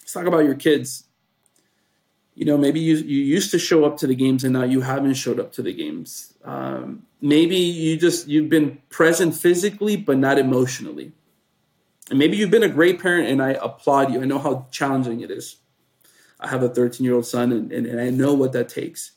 Let's 0.00 0.12
talk 0.12 0.26
about 0.26 0.40
your 0.40 0.56
kids. 0.56 1.04
You 2.34 2.44
know 2.44 2.58
maybe 2.58 2.80
you, 2.80 2.96
you 2.96 3.22
used 3.22 3.52
to 3.52 3.60
show 3.60 3.84
up 3.84 3.98
to 3.98 4.08
the 4.08 4.16
games 4.16 4.42
and 4.42 4.52
now 4.52 4.64
you 4.64 4.80
haven't 4.80 5.14
showed 5.14 5.38
up 5.38 5.52
to 5.52 5.62
the 5.62 5.72
games. 5.72 6.34
Um, 6.44 7.06
maybe 7.20 7.54
you 7.54 7.96
just 7.96 8.26
you've 8.26 8.48
been 8.48 8.82
present 8.90 9.36
physically 9.36 9.96
but 9.96 10.18
not 10.18 10.36
emotionally. 10.36 11.12
And 12.10 12.18
maybe 12.18 12.36
you've 12.36 12.50
been 12.50 12.64
a 12.64 12.68
great 12.68 13.00
parent 13.00 13.28
and 13.28 13.40
i 13.40 13.50
applaud 13.50 14.12
you. 14.12 14.20
I 14.20 14.24
know 14.24 14.40
how 14.40 14.66
challenging 14.72 15.20
it 15.20 15.30
is. 15.30 15.56
I 16.40 16.48
have 16.48 16.64
a 16.64 16.68
13 16.68 17.04
year 17.04 17.14
old 17.14 17.26
son 17.26 17.52
and, 17.52 17.70
and, 17.70 17.86
and 17.86 18.00
i 18.00 18.10
know 18.10 18.34
what 18.34 18.52
that 18.54 18.68
takes 18.68 19.12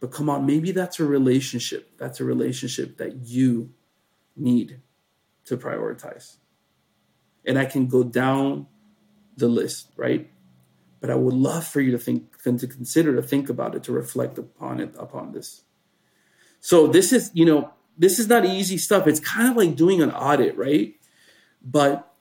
but 0.00 0.12
come 0.12 0.28
on, 0.28 0.46
maybe 0.46 0.72
that's 0.72 1.00
a 1.00 1.04
relationship. 1.04 1.96
That's 1.98 2.20
a 2.20 2.24
relationship 2.24 2.98
that 2.98 3.26
you 3.26 3.70
need 4.36 4.80
to 5.44 5.56
prioritize. 5.56 6.36
And 7.46 7.58
I 7.58 7.64
can 7.64 7.86
go 7.86 8.02
down 8.02 8.66
the 9.36 9.48
list, 9.48 9.92
right? 9.96 10.30
But 11.00 11.10
I 11.10 11.14
would 11.14 11.34
love 11.34 11.66
for 11.66 11.80
you 11.80 11.92
to 11.92 11.98
think, 11.98 12.42
to 12.42 12.66
consider, 12.66 13.14
to 13.14 13.22
think 13.22 13.48
about 13.48 13.74
it, 13.74 13.84
to 13.84 13.92
reflect 13.92 14.38
upon 14.38 14.80
it, 14.80 14.94
upon 14.98 15.32
this. 15.32 15.62
So 16.60 16.86
this 16.86 17.12
is, 17.12 17.30
you 17.32 17.44
know, 17.44 17.72
this 17.96 18.18
is 18.18 18.28
not 18.28 18.44
easy 18.44 18.78
stuff. 18.78 19.06
It's 19.06 19.20
kind 19.20 19.48
of 19.48 19.56
like 19.56 19.76
doing 19.76 20.02
an 20.02 20.10
audit, 20.10 20.56
right? 20.56 20.94
But 21.62 22.12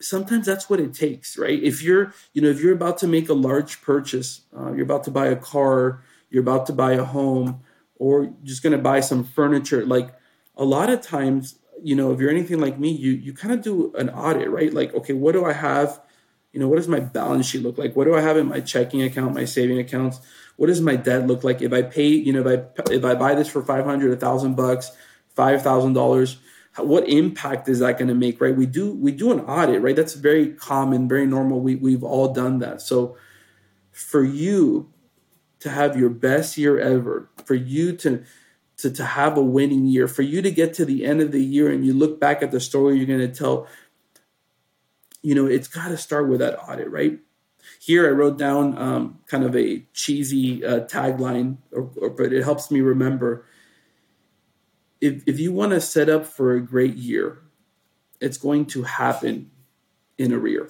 sometimes 0.00 0.46
that's 0.46 0.70
what 0.70 0.80
it 0.80 0.94
takes, 0.94 1.36
right? 1.36 1.62
If 1.62 1.82
you're, 1.82 2.14
you 2.32 2.40
know, 2.40 2.48
if 2.48 2.60
you're 2.60 2.74
about 2.74 2.98
to 2.98 3.06
make 3.06 3.28
a 3.28 3.34
large 3.34 3.82
purchase, 3.82 4.42
uh, 4.56 4.72
you're 4.72 4.84
about 4.84 5.04
to 5.04 5.10
buy 5.10 5.26
a 5.26 5.36
car, 5.36 6.02
you're 6.30 6.42
about 6.42 6.66
to 6.66 6.72
buy 6.72 6.92
a 6.92 7.04
home 7.04 7.60
or 7.96 8.32
just 8.42 8.62
going 8.62 8.72
to 8.72 8.78
buy 8.78 9.00
some 9.00 9.22
furniture 9.22 9.84
like 9.84 10.14
a 10.56 10.64
lot 10.64 10.90
of 10.90 11.00
times 11.00 11.56
you 11.82 11.94
know 11.94 12.12
if 12.12 12.20
you're 12.20 12.30
anything 12.30 12.60
like 12.60 12.78
me 12.78 12.90
you 12.90 13.12
you 13.12 13.32
kind 13.32 13.52
of 13.54 13.62
do 13.62 13.92
an 13.94 14.08
audit 14.10 14.50
right? 14.50 14.72
Like 14.72 14.94
okay 14.94 15.12
what 15.12 15.32
do 15.32 15.44
i 15.44 15.52
have? 15.52 16.00
You 16.52 16.60
know 16.60 16.68
what 16.68 16.76
does 16.76 16.88
my 16.88 17.00
balance 17.00 17.46
sheet 17.46 17.62
look 17.62 17.78
like? 17.78 17.94
What 17.94 18.04
do 18.04 18.14
i 18.14 18.20
have 18.20 18.36
in 18.36 18.48
my 18.48 18.60
checking 18.60 19.02
account 19.02 19.34
my 19.34 19.44
saving 19.44 19.78
accounts? 19.78 20.20
What 20.56 20.66
does 20.66 20.80
my 20.80 20.96
debt 20.96 21.26
look 21.26 21.44
like? 21.44 21.62
If 21.62 21.72
i 21.72 21.82
pay 21.82 22.08
you 22.08 22.32
know 22.32 22.46
if 22.46 22.60
i 22.60 22.92
if 22.92 23.04
i 23.04 23.14
buy 23.14 23.34
this 23.34 23.48
for 23.48 23.62
500 23.62 24.12
a 24.12 24.16
thousand 24.16 24.56
bucks 24.56 24.90
five 25.34 25.62
thousand 25.62 25.92
dollars 25.92 26.38
what 26.76 27.08
impact 27.08 27.68
is 27.68 27.80
that 27.80 27.98
going 27.98 28.08
to 28.08 28.14
make 28.14 28.40
right? 28.40 28.54
We 28.54 28.66
do 28.66 28.92
we 28.92 29.12
do 29.12 29.32
an 29.32 29.40
audit 29.40 29.82
right? 29.82 29.96
That's 29.96 30.14
very 30.14 30.52
common 30.52 31.08
very 31.08 31.26
normal. 31.26 31.60
We, 31.60 31.76
we've 31.76 32.04
all 32.04 32.32
done 32.32 32.58
that. 32.60 32.80
So 32.80 33.16
for 33.90 34.24
you 34.24 34.92
to 35.60 35.70
have 35.70 35.96
your 35.96 36.10
best 36.10 36.58
year 36.58 36.78
ever, 36.78 37.28
for 37.44 37.54
you 37.54 37.96
to, 37.96 38.24
to, 38.78 38.90
to 38.90 39.04
have 39.04 39.36
a 39.36 39.42
winning 39.42 39.86
year, 39.86 40.08
for 40.08 40.22
you 40.22 40.42
to 40.42 40.50
get 40.50 40.74
to 40.74 40.84
the 40.84 41.04
end 41.04 41.20
of 41.20 41.32
the 41.32 41.44
year 41.44 41.70
and 41.70 41.84
you 41.84 41.92
look 41.92 42.18
back 42.18 42.42
at 42.42 42.50
the 42.50 42.60
story 42.60 42.96
you're 42.96 43.06
going 43.06 43.18
to 43.20 43.28
tell, 43.28 43.66
you 45.22 45.34
know, 45.34 45.46
it's 45.46 45.68
got 45.68 45.88
to 45.88 45.96
start 45.96 46.28
with 46.28 46.40
that 46.40 46.58
audit, 46.58 46.90
right? 46.90 47.18
Here 47.78 48.06
I 48.06 48.10
wrote 48.10 48.38
down 48.38 48.76
um, 48.78 49.20
kind 49.26 49.44
of 49.44 49.54
a 49.54 49.84
cheesy 49.92 50.64
uh, 50.64 50.80
tagline, 50.80 51.58
or, 51.72 51.90
or, 52.00 52.10
but 52.10 52.32
it 52.32 52.42
helps 52.42 52.70
me 52.70 52.80
remember. 52.80 53.44
If, 55.00 55.22
if 55.26 55.38
you 55.38 55.52
want 55.52 55.72
to 55.72 55.80
set 55.80 56.08
up 56.08 56.26
for 56.26 56.54
a 56.54 56.60
great 56.60 56.96
year, 56.96 57.42
it's 58.20 58.38
going 58.38 58.66
to 58.66 58.82
happen 58.84 59.50
in 60.18 60.32
a 60.32 60.38
rear. 60.38 60.68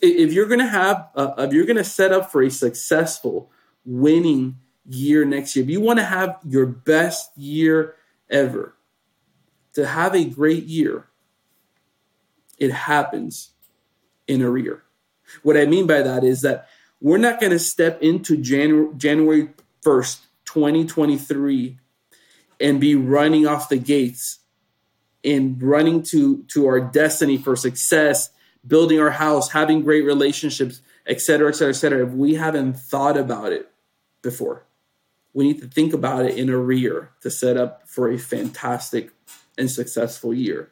If 0.00 0.32
you're 0.32 0.46
going 0.46 0.60
to 0.60 0.66
have, 0.66 1.08
uh, 1.14 1.34
if 1.38 1.52
you're 1.52 1.66
going 1.66 1.76
to 1.76 1.84
set 1.84 2.12
up 2.12 2.30
for 2.30 2.42
a 2.42 2.50
successful 2.50 3.50
winning 3.86 4.58
year 4.88 5.24
next 5.24 5.56
year, 5.56 5.64
if 5.64 5.70
you 5.70 5.80
want 5.80 5.98
to 5.98 6.04
have 6.04 6.38
your 6.44 6.66
best 6.66 7.36
year 7.36 7.94
ever, 8.28 8.74
to 9.74 9.86
have 9.86 10.14
a 10.14 10.24
great 10.24 10.64
year, 10.64 11.06
it 12.58 12.72
happens 12.72 13.50
in 14.26 14.42
a 14.42 14.58
year. 14.58 14.82
What 15.42 15.56
I 15.56 15.66
mean 15.66 15.86
by 15.86 16.02
that 16.02 16.24
is 16.24 16.42
that 16.42 16.68
we're 17.00 17.18
not 17.18 17.40
going 17.40 17.52
to 17.52 17.58
step 17.58 18.00
into 18.02 18.36
January, 18.36 18.94
January 18.96 19.50
1st, 19.84 20.20
2023 20.46 21.78
and 22.60 22.80
be 22.80 22.94
running 22.94 23.46
off 23.46 23.68
the 23.68 23.76
gates 23.76 24.38
and 25.22 25.60
running 25.62 26.02
to 26.04 26.44
to 26.44 26.66
our 26.66 26.80
destiny 26.80 27.36
for 27.36 27.56
success, 27.56 28.30
building 28.66 28.98
our 28.98 29.10
house, 29.10 29.50
having 29.50 29.82
great 29.82 30.04
relationships, 30.04 30.80
et 31.06 31.20
cetera, 31.20 31.48
et 31.48 31.52
cetera, 31.52 31.70
et 31.70 31.76
cetera. 31.76 32.06
If 32.06 32.12
we 32.12 32.34
haven't 32.34 32.78
thought 32.78 33.16
about 33.16 33.52
it 33.52 33.70
before. 34.22 34.64
We 35.32 35.44
need 35.44 35.60
to 35.60 35.68
think 35.68 35.92
about 35.92 36.24
it 36.24 36.36
in 36.38 36.48
a 36.48 36.56
rear 36.56 37.10
to 37.20 37.30
set 37.30 37.56
up 37.56 37.86
for 37.88 38.10
a 38.10 38.18
fantastic 38.18 39.10
and 39.58 39.70
successful 39.70 40.32
year. 40.32 40.70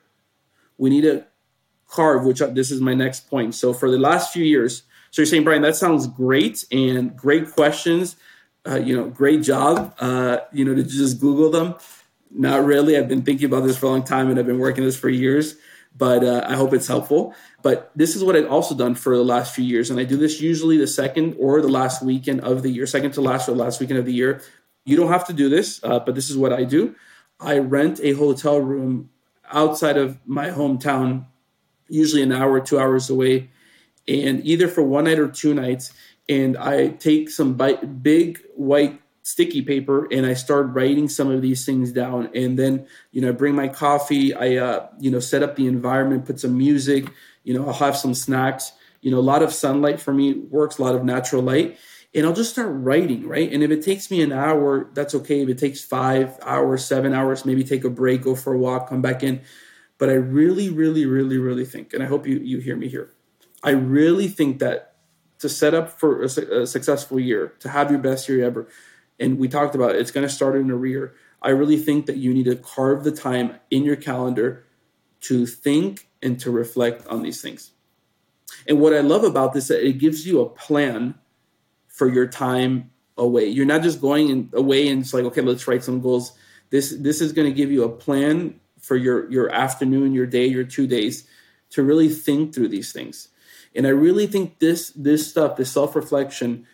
We 0.79 0.91
need 0.91 1.03
to 1.03 1.25
carve, 1.87 2.25
which 2.25 2.41
this 2.41 2.71
is 2.71 2.81
my 2.81 2.95
next 2.95 3.29
point. 3.29 3.55
So 3.55 3.73
for 3.73 3.91
the 3.91 3.99
last 3.99 4.33
few 4.33 4.45
years, 4.45 4.83
so 5.11 5.23
you're 5.23 5.27
saying, 5.27 5.45
Bryan, 5.45 5.63
that 5.63 5.77
sounds 5.77 6.07
great 6.07 6.65
and 6.73 7.17
great 7.17 7.53
questions. 7.53 8.17
uh, 8.67 8.77
you 8.77 8.97
know, 8.97 9.09
great 9.09 9.43
job. 9.43 9.95
Uh, 9.99 10.39
you 10.53 10.65
know, 10.65 10.75
to 10.75 10.83
just 10.83 11.21
Google 11.21 11.51
them. 11.51 11.75
Not 12.31 12.65
really. 12.65 12.97
I've 12.97 13.09
been 13.09 13.23
thinking 13.23 13.47
about 13.47 13.65
this 13.65 13.77
for 13.77 13.87
a 13.87 13.91
long 13.91 14.05
time, 14.05 14.31
and 14.31 14.39
I've 14.39 14.47
been 14.47 14.59
working 14.59 14.85
this 14.85 14.97
for 14.99 15.09
years. 15.09 15.55
But 15.97 16.25
uh, 16.25 16.45
I 16.47 16.55
hope 16.55 16.75
it's 16.75 16.89
helpful. 16.89 17.35
But 17.63 17.93
this 17.95 18.17
is 18.17 18.25
what 18.25 18.35
I've 18.35 18.51
also 18.51 18.75
done 18.75 18.95
for 18.95 19.17
the 19.17 19.25
last 19.25 19.55
few 19.55 19.65
years, 19.65 19.91
and 19.91 20.01
I 20.01 20.05
do 20.05 20.17
this 20.17 20.41
usually 20.41 20.77
the 20.77 20.87
second 20.87 21.37
or 21.39 21.61
the 21.61 21.69
last 21.69 22.03
weekend 22.03 22.41
of 22.41 22.63
the 22.63 22.71
year, 22.71 22.87
second 22.87 23.13
to 23.13 23.21
last 23.21 23.49
or 23.49 23.53
last 23.53 23.81
weekend 23.81 23.99
of 23.99 24.05
the 24.05 24.13
year. 24.13 24.43
You 24.85 24.97
don't 24.97 25.09
have 25.09 25.27
to 25.29 25.33
do 25.33 25.49
this, 25.49 25.81
uh, 25.83 26.01
but 26.01 26.15
this 26.15 26.29
is 26.31 26.37
what 26.37 26.53
I 26.53 26.65
do. 26.65 26.95
I 27.41 27.59
rent 27.59 28.01
a 28.03 28.13
hotel 28.13 28.59
room 28.59 29.11
outside 29.51 29.97
of 29.97 30.19
my 30.27 30.49
hometown, 30.51 31.27
usually 31.89 32.23
an 32.23 32.33
hour, 32.33 32.61
two 32.61 32.79
hours 32.79 33.09
away, 33.09 33.51
and 34.07 34.45
either 34.45 34.69
for 34.69 34.83
one 34.83 35.05
night 35.05 35.19
or 35.19 35.29
two 35.29 35.55
nights. 35.55 35.93
And 36.29 36.57
I 36.57 36.89
take 36.89 37.31
some 37.31 37.55
big 37.55 38.41
white 38.55 39.01
sticky 39.25 39.63
paper 39.63 40.07
and 40.13 40.25
I 40.25 40.35
start 40.35 40.69
writing 40.69 41.09
some 41.09 41.31
of 41.31 41.43
these 41.43 41.67
things 41.67 41.91
down. 41.91 42.31
And 42.35 42.57
then, 42.57 42.87
you 43.11 43.21
know, 43.21 43.31
I 43.31 43.33
bring 43.33 43.57
my 43.57 43.67
coffee, 43.67 44.33
I, 44.33 44.57
uh, 44.57 44.87
you 45.01 45.11
know, 45.11 45.19
set 45.19 45.43
up 45.43 45.57
the 45.57 45.67
environment, 45.67 46.27
put 46.27 46.39
some 46.39 46.57
music, 46.57 47.07
you 47.43 47.53
know, 47.53 47.67
I'll 47.67 47.75
have 47.75 47.97
some 47.97 48.15
snacks. 48.15 48.73
You 49.01 49.11
know, 49.11 49.19
a 49.19 49.21
lot 49.21 49.43
of 49.43 49.53
sunlight 49.53 50.01
for 50.01 50.15
me 50.15 50.33
works, 50.33 50.79
a 50.79 50.83
lot 50.83 50.95
of 50.95 51.05
natural 51.05 51.43
light 51.43 51.77
and 52.15 52.25
I'll 52.25 52.33
just 52.33 52.51
start 52.51 52.69
writing, 52.71 53.27
right? 53.27 53.53
And 53.53 53.63
if 53.63 53.71
it 53.71 53.83
takes 53.83 54.11
me 54.11 54.23
an 54.23 54.31
hour, 54.31 54.89
that's 54.95 55.15
okay. 55.17 55.43
If 55.43 55.49
it 55.49 55.59
takes 55.59 55.83
five 55.83 56.39
hours, 56.43 56.85
seven 56.85 57.13
hours, 57.13 57.45
maybe 57.45 57.65
take 57.65 57.83
a 57.83 57.91
break, 57.91 58.23
go 58.23 58.37
for 58.37 58.55
a 58.55 58.59
walk, 58.59 58.89
come 58.89 59.03
back 59.03 59.25
in. 59.25 59.41
But 59.99 60.11
I 60.11 60.15
really, 60.15 60.71
really, 60.71 61.07
really, 61.07 61.39
really 61.39 61.65
think, 61.65 61.93
and 61.93 62.03
I 62.03 62.07
hope 62.07 62.27
you, 62.27 62.39
you 62.39 62.59
hear 62.59 62.77
me 62.77 62.89
here, 62.89 63.11
I 63.63 63.71
really 63.71 64.29
think 64.29 64.61
that 64.61 64.95
to 65.39 65.49
set 65.49 65.75
up 65.75 65.99
for 65.99 66.23
a, 66.23 66.27
a 66.63 66.67
successful 66.67 67.19
year, 67.19 67.55
to 67.61 67.69
have 67.69 67.91
your 67.91 67.99
best 67.99 68.29
year 68.29 68.45
ever, 68.45 68.69
and 69.19 69.39
we 69.39 69.49
talked 69.49 69.75
about 69.75 69.95
it, 69.95 70.01
it's 70.01 70.11
going 70.11 70.27
to 70.27 70.33
start 70.33 70.57
in 70.57 70.71
a 70.71 70.77
rear. 70.77 71.15
I 71.41 71.51
really 71.51 71.79
think 71.79 72.07
that 72.07 72.17
you 72.17 72.33
need 72.33 72.47
to 72.47 72.57
carve 72.57 73.05
the 73.05 73.13
time 73.13 73.57
in 73.71 73.85
your 73.85 73.97
calendar 73.97 74.65
to 75.23 75.47
think 75.47 76.09
and 76.23 76.39
to 76.41 76.51
reflect 76.51 77.07
on 77.07 77.23
these 77.23 77.41
things. 77.41 77.71
And 78.67 78.81
what 78.81 78.95
I 78.95 79.01
love 79.01 79.25
about 79.25 79.53
this, 79.53 79.71
is 79.71 79.83
it 79.83 79.99
gives 79.99 80.27
you 80.27 80.41
a 80.41 80.49
plan 80.49 81.15
for 81.89 82.09
your 82.09 82.27
time 82.27 82.91
away. 83.17 83.47
You're 83.47 83.67
not 83.67 83.83
just 83.83 84.01
going 84.01 84.29
in, 84.29 84.51
away 84.53 84.89
and 84.89 85.03
it's 85.03 85.15
like, 85.15 85.25
okay, 85.25 85.41
let's 85.41 85.67
write 85.69 85.85
some 85.85 86.01
goals. 86.01 86.33
This 86.71 86.95
this 86.99 87.21
is 87.21 87.33
going 87.33 87.47
to 87.47 87.55
give 87.55 87.71
you 87.71 87.85
a 87.85 87.89
plan 87.89 88.59
for 88.81 88.97
your 88.97 89.31
your 89.31 89.51
afternoon, 89.51 90.13
your 90.13 90.27
day, 90.27 90.47
your 90.47 90.65
two 90.65 90.87
days 90.87 91.27
to 91.71 91.83
really 91.83 92.09
think 92.09 92.55
through 92.55 92.69
these 92.69 92.93
things. 92.93 93.29
And 93.75 93.87
I 93.87 93.91
really 93.91 94.27
think 94.27 94.59
this 94.59 94.91
this 94.91 95.29
stuff, 95.29 95.57
this 95.57 95.71
self 95.71 95.95
reflection, 95.95 96.67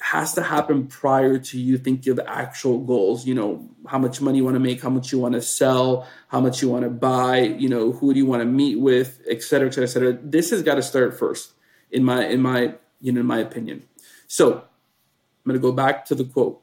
has 0.00 0.34
to 0.34 0.42
happen 0.42 0.88
prior 0.88 1.38
to 1.38 1.60
you 1.60 1.78
thinking 1.78 2.12
of 2.12 2.20
actual 2.26 2.78
goals. 2.78 3.26
You 3.26 3.34
know, 3.34 3.68
how 3.86 3.98
much 3.98 4.20
money 4.20 4.38
you 4.38 4.44
want 4.44 4.56
to 4.56 4.60
make, 4.60 4.82
how 4.82 4.90
much 4.90 5.12
you 5.12 5.18
want 5.18 5.34
to 5.34 5.42
sell, 5.42 6.08
how 6.28 6.40
much 6.40 6.60
you 6.62 6.68
want 6.68 6.84
to 6.84 6.90
buy. 6.90 7.40
You 7.40 7.68
know, 7.68 7.92
who 7.92 8.12
do 8.12 8.18
you 8.18 8.26
want 8.26 8.40
to 8.40 8.46
meet 8.46 8.80
with, 8.80 9.20
et 9.28 9.42
cetera, 9.42 9.68
et 9.68 9.72
cetera, 9.72 9.84
et 9.84 9.92
cetera. 9.92 10.12
This 10.22 10.50
has 10.50 10.62
got 10.62 10.74
to 10.76 10.82
start 10.82 11.18
first, 11.18 11.52
in 11.90 12.02
my 12.02 12.26
in 12.26 12.40
my 12.40 12.74
you 13.00 13.12
know 13.12 13.20
in 13.20 13.26
my 13.26 13.38
opinion. 13.38 13.84
So 14.26 14.52
I'm 14.54 15.48
going 15.48 15.60
to 15.60 15.62
go 15.62 15.72
back 15.72 16.06
to 16.06 16.14
the 16.14 16.24
quote. 16.24 16.60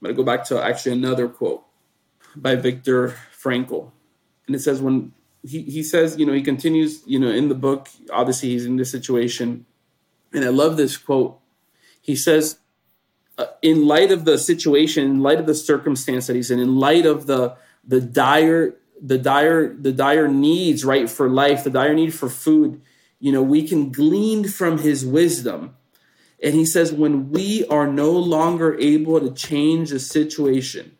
I'm 0.00 0.06
going 0.06 0.16
to 0.16 0.22
go 0.22 0.24
back 0.24 0.44
to 0.46 0.62
actually 0.62 0.92
another 0.92 1.28
quote 1.28 1.64
by 2.36 2.54
Viktor 2.54 3.16
Frankl. 3.36 3.90
And 4.46 4.54
it 4.54 4.60
says, 4.60 4.80
when 4.80 5.12
he, 5.42 5.62
he 5.62 5.82
says, 5.82 6.18
you 6.18 6.26
know, 6.26 6.32
he 6.32 6.42
continues, 6.42 7.02
you 7.06 7.18
know, 7.18 7.30
in 7.30 7.48
the 7.48 7.54
book, 7.54 7.88
obviously 8.12 8.50
he's 8.50 8.66
in 8.66 8.76
this 8.76 8.90
situation. 8.90 9.66
And 10.32 10.44
I 10.44 10.48
love 10.48 10.76
this 10.76 10.96
quote. 10.96 11.39
He 12.10 12.16
says, 12.16 12.58
uh, 13.38 13.46
in 13.62 13.86
light 13.86 14.10
of 14.10 14.24
the 14.24 14.36
situation, 14.36 15.04
in 15.04 15.22
light 15.22 15.38
of 15.38 15.46
the 15.46 15.54
circumstance 15.54 16.26
that 16.26 16.34
he's 16.34 16.50
in, 16.50 16.58
in 16.58 16.74
light 16.74 17.06
of 17.06 17.26
the 17.26 17.54
the 17.84 18.00
dire 18.00 18.74
the 19.00 19.16
dire 19.16 19.72
the 19.72 19.92
dire 19.92 20.26
needs 20.26 20.84
right 20.84 21.08
for 21.08 21.28
life, 21.28 21.62
the 21.62 21.70
dire 21.70 21.94
need 21.94 22.12
for 22.12 22.28
food, 22.28 22.82
you 23.20 23.30
know, 23.30 23.42
we 23.42 23.62
can 23.66 23.92
glean 23.92 24.48
from 24.48 24.78
his 24.78 25.06
wisdom. 25.06 25.76
And 26.42 26.56
he 26.56 26.66
says, 26.66 26.92
when 26.92 27.30
we 27.30 27.64
are 27.66 27.86
no 27.86 28.10
longer 28.10 28.76
able 28.80 29.20
to 29.20 29.32
change 29.32 29.90
the 29.90 30.00
situation, 30.00 30.96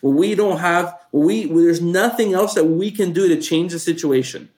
when 0.00 0.14
we 0.14 0.36
don't 0.36 0.58
have, 0.58 0.96
we, 1.10 1.46
there's 1.46 1.80
nothing 1.80 2.34
else 2.34 2.54
that 2.54 2.66
we 2.66 2.92
can 2.92 3.12
do 3.12 3.26
to 3.26 3.40
change 3.40 3.72
the 3.72 3.80
situation, 3.80 4.50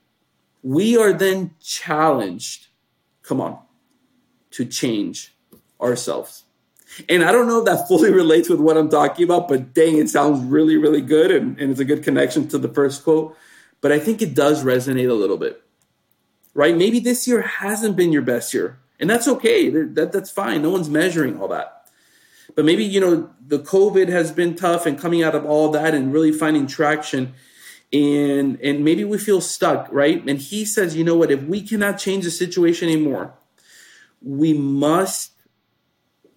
we 0.63 0.99
are 0.99 1.15
then 1.15 1.55
challenged, 1.63 2.67
come 3.23 3.41
on, 3.41 3.59
to 4.51 4.67
change 4.67 5.33
ourselves. 5.81 6.45
And 7.09 7.23
I 7.23 7.33
don't 7.33 7.47
know 7.47 7.61
if 7.61 7.65
that 7.67 7.87
fully 7.87 8.13
relates 8.23 8.49
with 8.49 8.61
what 8.61 8.77
I'm 8.77 8.89
talking 8.89 9.25
about, 9.25 9.49
but 9.49 9.75
dang, 9.75 9.99
it 9.99 10.09
sounds 10.09 10.45
really, 10.45 10.77
really 10.77 11.03
good. 11.03 11.31
And, 11.31 11.59
and 11.59 11.71
it's 11.71 11.81
a 11.81 11.85
good 11.85 12.03
connection 12.03 12.49
to 12.49 12.59
the 12.59 12.69
first 12.69 13.05
quote. 13.05 13.37
But 13.81 13.93
I 13.93 13.99
think 13.99 14.23
it 14.23 14.35
does 14.35 14.65
resonate 14.65 15.09
a 15.09 15.15
little 15.15 15.37
bit, 15.37 15.63
right? 16.55 16.77
Maybe 16.77 16.99
this 16.99 17.29
year 17.29 17.43
hasn't 17.43 17.97
been 17.97 18.13
your 18.13 18.23
best 18.23 18.53
year. 18.53 18.79
And 18.99 19.09
that's 19.09 19.29
okay. 19.29 19.71
That, 19.71 20.11
that's 20.13 20.31
fine. 20.31 20.63
No 20.63 20.71
one's 20.71 20.91
measuring 20.91 21.41
all 21.41 21.49
that. 21.49 21.89
But 22.57 22.65
maybe, 22.65 22.85
you 22.85 23.01
know, 23.01 23.31
the 23.47 23.61
COVID 23.61 24.09
has 24.09 24.33
been 24.33 24.57
tough 24.57 24.85
and 24.87 24.99
coming 24.99 25.23
out 25.23 25.37
of 25.37 25.47
all 25.47 25.71
that 25.71 25.95
and 25.95 26.13
really 26.13 26.33
finding 26.33 26.67
traction. 26.67 27.35
And, 27.93 28.61
and 28.61 28.85
maybe 28.85 29.05
we 29.05 29.19
feel 29.19 29.41
stuck, 29.41 29.89
right? 29.93 30.27
And 30.27 30.41
he 30.41 30.65
says, 30.65 30.97
you 30.97 31.05
know 31.05 31.17
what? 31.17 31.31
If 31.31 31.45
we 31.45 31.63
cannot 31.63 31.99
change 31.99 32.25
the 32.25 32.31
situation 32.33 32.89
anymore, 32.89 33.35
we 34.21 34.53
must 34.53 35.33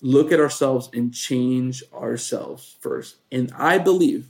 look 0.01 0.31
at 0.31 0.39
ourselves 0.39 0.89
and 0.93 1.13
change 1.13 1.83
ourselves 1.93 2.75
first. 2.79 3.17
And 3.31 3.51
I 3.55 3.77
believe 3.77 4.27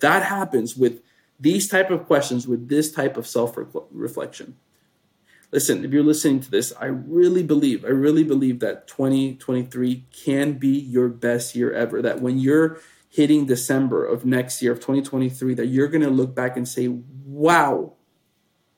that 0.00 0.24
happens 0.24 0.76
with 0.76 1.00
these 1.38 1.68
type 1.68 1.90
of 1.90 2.06
questions, 2.06 2.48
with 2.48 2.68
this 2.68 2.92
type 2.92 3.16
of 3.16 3.26
self 3.26 3.56
reflection 3.90 4.56
listen, 5.52 5.84
if 5.84 5.92
you're 5.92 6.02
listening 6.02 6.40
to 6.40 6.50
this, 6.50 6.72
I 6.80 6.86
really 6.86 7.42
believe, 7.42 7.84
I 7.84 7.88
really 7.88 8.24
believe 8.24 8.60
that 8.60 8.88
2023 8.88 10.06
can 10.10 10.54
be 10.54 10.78
your 10.80 11.08
best 11.08 11.54
year 11.54 11.72
ever. 11.72 12.02
That 12.02 12.20
when 12.20 12.38
you're 12.38 12.80
hitting 13.08 13.46
December 13.46 14.04
of 14.04 14.24
next 14.24 14.62
year, 14.62 14.72
of 14.72 14.78
2023, 14.78 15.54
that 15.54 15.66
you're 15.66 15.88
going 15.88 16.02
to 16.02 16.10
look 16.10 16.34
back 16.34 16.56
and 16.56 16.66
say, 16.66 16.88
wow, 16.88 17.92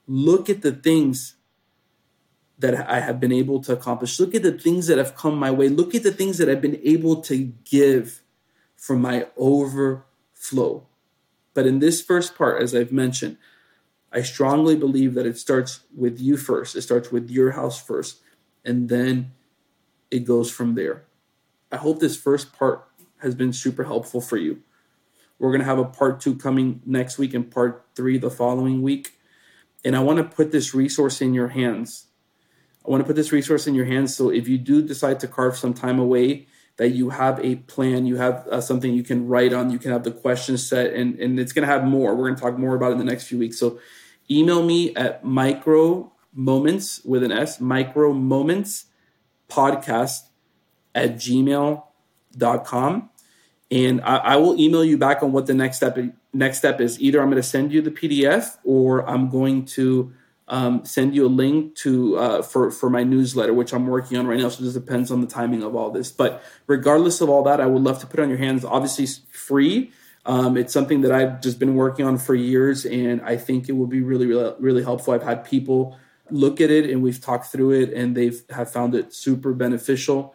look 0.07 0.51
at 0.51 0.62
the 0.62 0.73
things 0.73 1.37
that 2.58 2.88
I 2.88 3.00
have 3.00 3.18
been 3.20 3.32
able 3.32 3.60
to 3.62 3.72
accomplish. 3.72 4.18
Look 4.20 4.34
at 4.34 4.42
the 4.42 4.52
things 4.52 4.86
that 4.86 4.98
have 4.98 5.16
come 5.16 5.36
my 5.36 5.50
way. 5.50 5.68
Look 5.68 5.94
at 5.94 6.02
the 6.02 6.12
things 6.12 6.38
that 6.38 6.48
I've 6.48 6.62
been 6.62 6.80
able 6.84 7.20
to 7.22 7.52
give 7.64 8.22
from 8.76 9.00
my 9.00 9.26
overflow. 9.36 10.86
But 11.52 11.66
in 11.66 11.78
this 11.78 12.02
first 12.02 12.36
part, 12.36 12.62
as 12.62 12.74
I've 12.74 12.92
mentioned, 12.92 13.38
I 14.12 14.22
strongly 14.22 14.76
believe 14.76 15.14
that 15.14 15.26
it 15.26 15.38
starts 15.38 15.80
with 15.96 16.20
you 16.20 16.36
first. 16.36 16.76
It 16.76 16.82
starts 16.82 17.10
with 17.10 17.30
your 17.30 17.52
house 17.52 17.82
first, 17.82 18.20
and 18.64 18.88
then 18.88 19.32
it 20.10 20.20
goes 20.20 20.50
from 20.50 20.76
there. 20.76 21.04
I 21.72 21.76
hope 21.76 21.98
this 21.98 22.16
first 22.16 22.52
part 22.52 22.86
has 23.18 23.34
been 23.34 23.52
super 23.52 23.84
helpful 23.84 24.20
for 24.20 24.36
you. 24.36 24.62
We're 25.38 25.50
going 25.50 25.60
to 25.60 25.66
have 25.66 25.78
a 25.78 25.84
part 25.84 26.20
two 26.20 26.36
coming 26.36 26.80
next 26.86 27.18
week 27.18 27.34
and 27.34 27.50
part 27.50 27.84
three 27.96 28.18
the 28.18 28.30
following 28.30 28.82
week. 28.82 29.18
And 29.84 29.96
I 29.96 30.00
want 30.00 30.18
to 30.18 30.24
put 30.24 30.52
this 30.52 30.74
resource 30.74 31.20
in 31.20 31.34
your 31.34 31.48
hands. 31.48 32.06
I 32.87 32.90
want 32.90 33.01
to 33.01 33.07
put 33.07 33.16
this 33.16 33.33
resource 33.33 33.66
in 33.66 33.75
your 33.75 33.87
hands 33.87 34.14
so 34.14 34.31
if 34.31 34.47
you 34.49 34.59
do 34.59 34.83
decide 34.83 35.20
to 35.20 35.29
carve 35.29 35.57
some 35.57 35.73
time 35.75 35.99
away, 35.99 36.47
that 36.77 36.90
you 36.90 37.11
have 37.11 37.38
a 37.44 37.57
plan, 37.57 38.05
you 38.07 38.16
have 38.16 38.47
uh, 38.49 38.61
something 38.61 38.92
you 38.92 39.05
can 39.05 39.29
write 39.29 39.53
on, 39.53 39.70
you 39.70 39.79
can 39.79 39.92
have 39.92 40.03
the 40.03 40.11
questions 40.11 40.66
set, 40.66 40.92
and, 40.92 41.18
and 41.20 41.38
it's 41.38 41.53
going 41.53 41.66
to 41.66 41.73
have 41.73 41.85
more. 41.85 42.14
We're 42.14 42.25
going 42.25 42.35
to 42.35 42.42
talk 42.42 42.59
more 42.59 42.75
about 42.75 42.90
it 42.90 42.92
in 42.92 42.99
the 42.99 43.05
next 43.05 43.29
few 43.29 43.38
weeks. 43.38 43.59
So 43.59 43.79
email 44.31 44.64
me 44.64 44.94
at 44.97 45.25
micro 45.25 46.12
moments 46.33 47.01
with 47.05 47.23
an 47.23 47.31
S, 47.31 47.61
micro 47.61 48.12
moments 48.12 48.87
podcast 49.49 50.23
at 50.94 51.14
gmail.com. 51.14 53.11
And 53.70 54.01
I, 54.03 54.16
I, 54.16 54.37
will 54.37 54.61
email 54.61 54.85
you 54.85 54.99
back 54.99 55.23
on 55.23 55.33
what 55.33 55.47
the 55.47 55.55
next 55.55 55.77
step 55.79 55.99
next 56.33 56.59
step 56.59 56.81
is. 56.81 57.01
Either 57.01 57.20
I'm 57.20 57.31
going 57.31 57.42
to 57.42 57.49
send 57.49 57.73
you 57.73 57.83
the 57.83 57.90
PDF 57.90 58.59
or 58.62 59.09
I'm 59.09 59.31
going 59.31 59.64
to 59.66 60.12
um, 60.48 60.85
send 60.85 61.14
you 61.14 61.26
a 61.26 61.28
link 61.28 61.74
to 61.76 62.16
uh, 62.18 62.42
for 62.42 62.70
for 62.70 62.90
my 62.90 63.02
newsletter, 63.02 63.54
which 63.54 63.72
I'm 63.72 63.87
working 63.87 64.18
on 64.18 64.26
right 64.26 64.38
now. 64.38 64.48
So 64.48 64.62
this 64.62 64.74
depends 64.74 65.11
on 65.11 65.20
the 65.20 65.26
timing 65.26 65.62
of 65.62 65.74
all 65.74 65.90
this. 65.90 66.11
But 66.12 66.42
regardless 66.66 67.20
of 67.20 67.28
all 67.28 67.42
that, 67.44 67.61
I 67.61 67.66
would 67.66 67.83
love 67.83 67.98
to 68.00 68.07
put 68.07 68.20
on 68.20 68.28
your 68.28 68.38
hands. 68.38 68.64
Obviously, 68.64 69.07
free 69.30 69.92
um, 70.26 70.57
it's 70.57 70.72
something 70.72 71.02
that 71.02 71.12
I've 71.12 71.40
just 71.40 71.59
been 71.59 71.74
working 71.74 72.07
on 72.07 72.18
for 72.18 72.35
years, 72.35 72.87
and 72.87 73.20
I 73.22 73.37
think 73.37 73.68
it 73.68 73.72
will 73.72 73.87
be 73.87 74.00
really, 74.00 74.26
really, 74.26 74.54
really 74.59 74.83
helpful. 74.83 75.12
I've 75.12 75.22
had 75.22 75.44
people 75.44 75.98
look 76.30 76.61
at 76.61 76.70
it, 76.70 76.88
and 76.88 77.02
we've 77.02 77.20
talked 77.20 77.46
through 77.46 77.72
it, 77.72 77.92
and 77.92 78.16
they've 78.16 78.42
have 78.50 78.72
found 78.72 78.94
it 78.94 79.12
super 79.12 79.52
beneficial. 79.52 80.35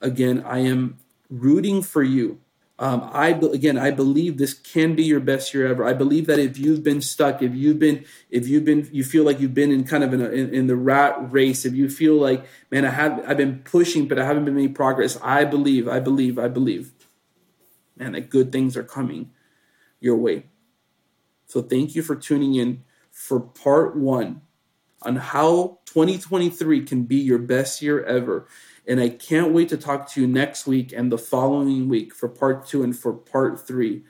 Again, 0.00 0.42
I 0.44 0.58
am 0.60 0.98
rooting 1.30 1.82
for 1.82 2.02
you 2.02 2.40
Um, 2.80 3.10
I 3.12 3.30
again, 3.30 3.76
I 3.76 3.90
believe 3.90 4.38
this 4.38 4.54
can 4.54 4.94
be 4.94 5.02
your 5.02 5.18
best 5.18 5.52
year 5.52 5.66
ever. 5.66 5.84
I 5.84 5.94
believe 5.94 6.26
that 6.28 6.38
if 6.38 6.58
you've 6.58 6.84
been 6.84 7.02
stuck, 7.02 7.42
if 7.42 7.52
you've 7.52 7.80
been, 7.80 8.04
if 8.30 8.46
you've 8.46 8.64
been, 8.64 8.88
you 8.92 9.02
feel 9.02 9.24
like 9.24 9.40
you've 9.40 9.54
been 9.54 9.72
in 9.72 9.82
kind 9.82 10.04
of 10.04 10.14
in, 10.14 10.20
a, 10.20 10.28
in, 10.28 10.54
in 10.54 10.66
the 10.68 10.76
rat 10.76 11.32
race. 11.32 11.64
If 11.64 11.74
you 11.74 11.88
feel 11.88 12.14
like, 12.14 12.44
man, 12.70 12.84
I 12.84 12.90
have, 12.90 13.24
I've 13.26 13.36
been 13.36 13.60
pushing, 13.64 14.06
but 14.06 14.20
I 14.20 14.24
haven't 14.24 14.44
been 14.44 14.54
making 14.54 14.74
progress. 14.74 15.18
I 15.22 15.44
believe, 15.44 15.88
I 15.88 15.98
believe, 15.98 16.38
I 16.38 16.46
believe, 16.46 16.92
man, 17.96 18.12
that 18.12 18.30
good 18.30 18.52
things 18.52 18.76
are 18.76 18.84
coming 18.84 19.32
your 19.98 20.16
way. 20.16 20.44
So 21.46 21.62
thank 21.62 21.96
you 21.96 22.02
for 22.02 22.14
tuning 22.14 22.54
in 22.54 22.84
for 23.10 23.40
part 23.40 23.96
one 23.96 24.42
on 25.02 25.16
how 25.16 25.78
2023 25.86 26.84
can 26.84 27.04
be 27.04 27.16
your 27.16 27.38
best 27.38 27.82
year 27.82 28.04
ever. 28.04 28.46
And 28.88 29.00
I 29.00 29.10
can't 29.10 29.52
wait 29.52 29.68
to 29.68 29.76
talk 29.76 30.10
to 30.12 30.20
you 30.20 30.26
next 30.26 30.66
week 30.66 30.92
and 30.96 31.12
the 31.12 31.18
following 31.18 31.88
week 31.88 32.14
for 32.14 32.26
part 32.26 32.66
two 32.66 32.82
and 32.82 32.98
for 32.98 33.12
part 33.12 33.66
three 33.66 34.02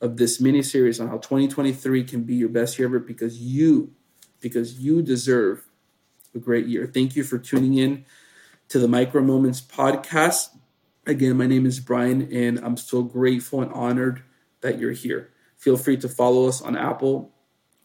of 0.00 0.16
this 0.16 0.40
mini 0.40 0.62
series 0.62 1.00
on 1.00 1.08
how 1.08 1.18
2023 1.18 2.02
can 2.02 2.24
be 2.24 2.34
your 2.34 2.48
best 2.48 2.76
year 2.76 2.88
ever 2.88 2.98
because 2.98 3.38
you, 3.38 3.92
because 4.40 4.80
you 4.80 5.00
deserve 5.00 5.64
a 6.34 6.40
great 6.40 6.66
year. 6.66 6.90
Thank 6.92 7.14
you 7.14 7.22
for 7.22 7.38
tuning 7.38 7.74
in 7.74 8.04
to 8.68 8.80
the 8.80 8.88
Micro 8.88 9.22
Moments 9.22 9.60
podcast. 9.60 10.48
Again, 11.06 11.36
my 11.36 11.46
name 11.46 11.64
is 11.64 11.78
Bryan, 11.78 12.28
and 12.32 12.58
I'm 12.58 12.76
so 12.76 13.04
grateful 13.04 13.62
and 13.62 13.72
honored 13.72 14.24
that 14.60 14.80
you're 14.80 14.90
here. 14.90 15.30
Feel 15.56 15.76
free 15.76 15.96
to 15.98 16.08
follow 16.08 16.48
us 16.48 16.60
on 16.60 16.76
Apple 16.76 17.32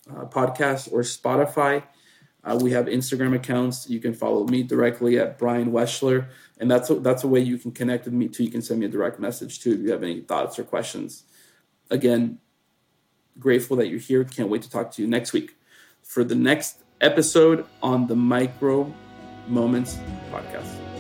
uh, 0.10 0.26
Podcasts 0.26 0.92
or 0.92 1.02
Spotify. 1.02 1.84
Uh, 2.44 2.58
we 2.62 2.72
have 2.72 2.86
Instagram 2.86 3.36
accounts. 3.36 3.90
You 3.90 4.00
can 4.00 4.14
follow 4.14 4.46
me 4.46 4.64
directly 4.64 5.20
at 5.20 5.38
Bryan 5.38 5.72
Weschler, 5.72 6.28
and 6.60 6.70
that's 6.70 6.90
a, 6.90 6.96
that's 6.96 7.24
a 7.24 7.28
way 7.28 7.40
you 7.40 7.58
can 7.58 7.72
connect 7.72 8.06
with 8.06 8.14
me 8.14 8.28
too. 8.28 8.44
You 8.44 8.52
can 8.52 8.62
send 8.62 8.80
me 8.80 8.88
a 8.88 8.90
direct 8.90 9.20
message 9.20 9.60
too 9.60 9.74
if 9.74 9.80
you 9.82 9.92
have 9.92 10.04
any 10.04 10.22
thoughts 10.22 10.58
or 10.58 10.64
questions. 10.64 11.24
Again, 11.92 12.40
grateful 13.38 13.78
that 13.78 13.88
you're 13.88 14.00
here. 14.00 14.24
Can't 14.24 14.50
wait 14.50 14.64
to 14.64 14.70
talk 14.70 14.92
to 14.92 15.02
you 15.02 15.08
next 15.08 15.34
week 15.34 15.56
for 16.02 16.24
the 16.24 16.36
next 16.36 16.78
episode 17.00 17.66
on 17.84 18.08
the 18.08 18.16
Micro 18.16 18.92
Moments 19.48 19.98
podcast. 20.32 20.91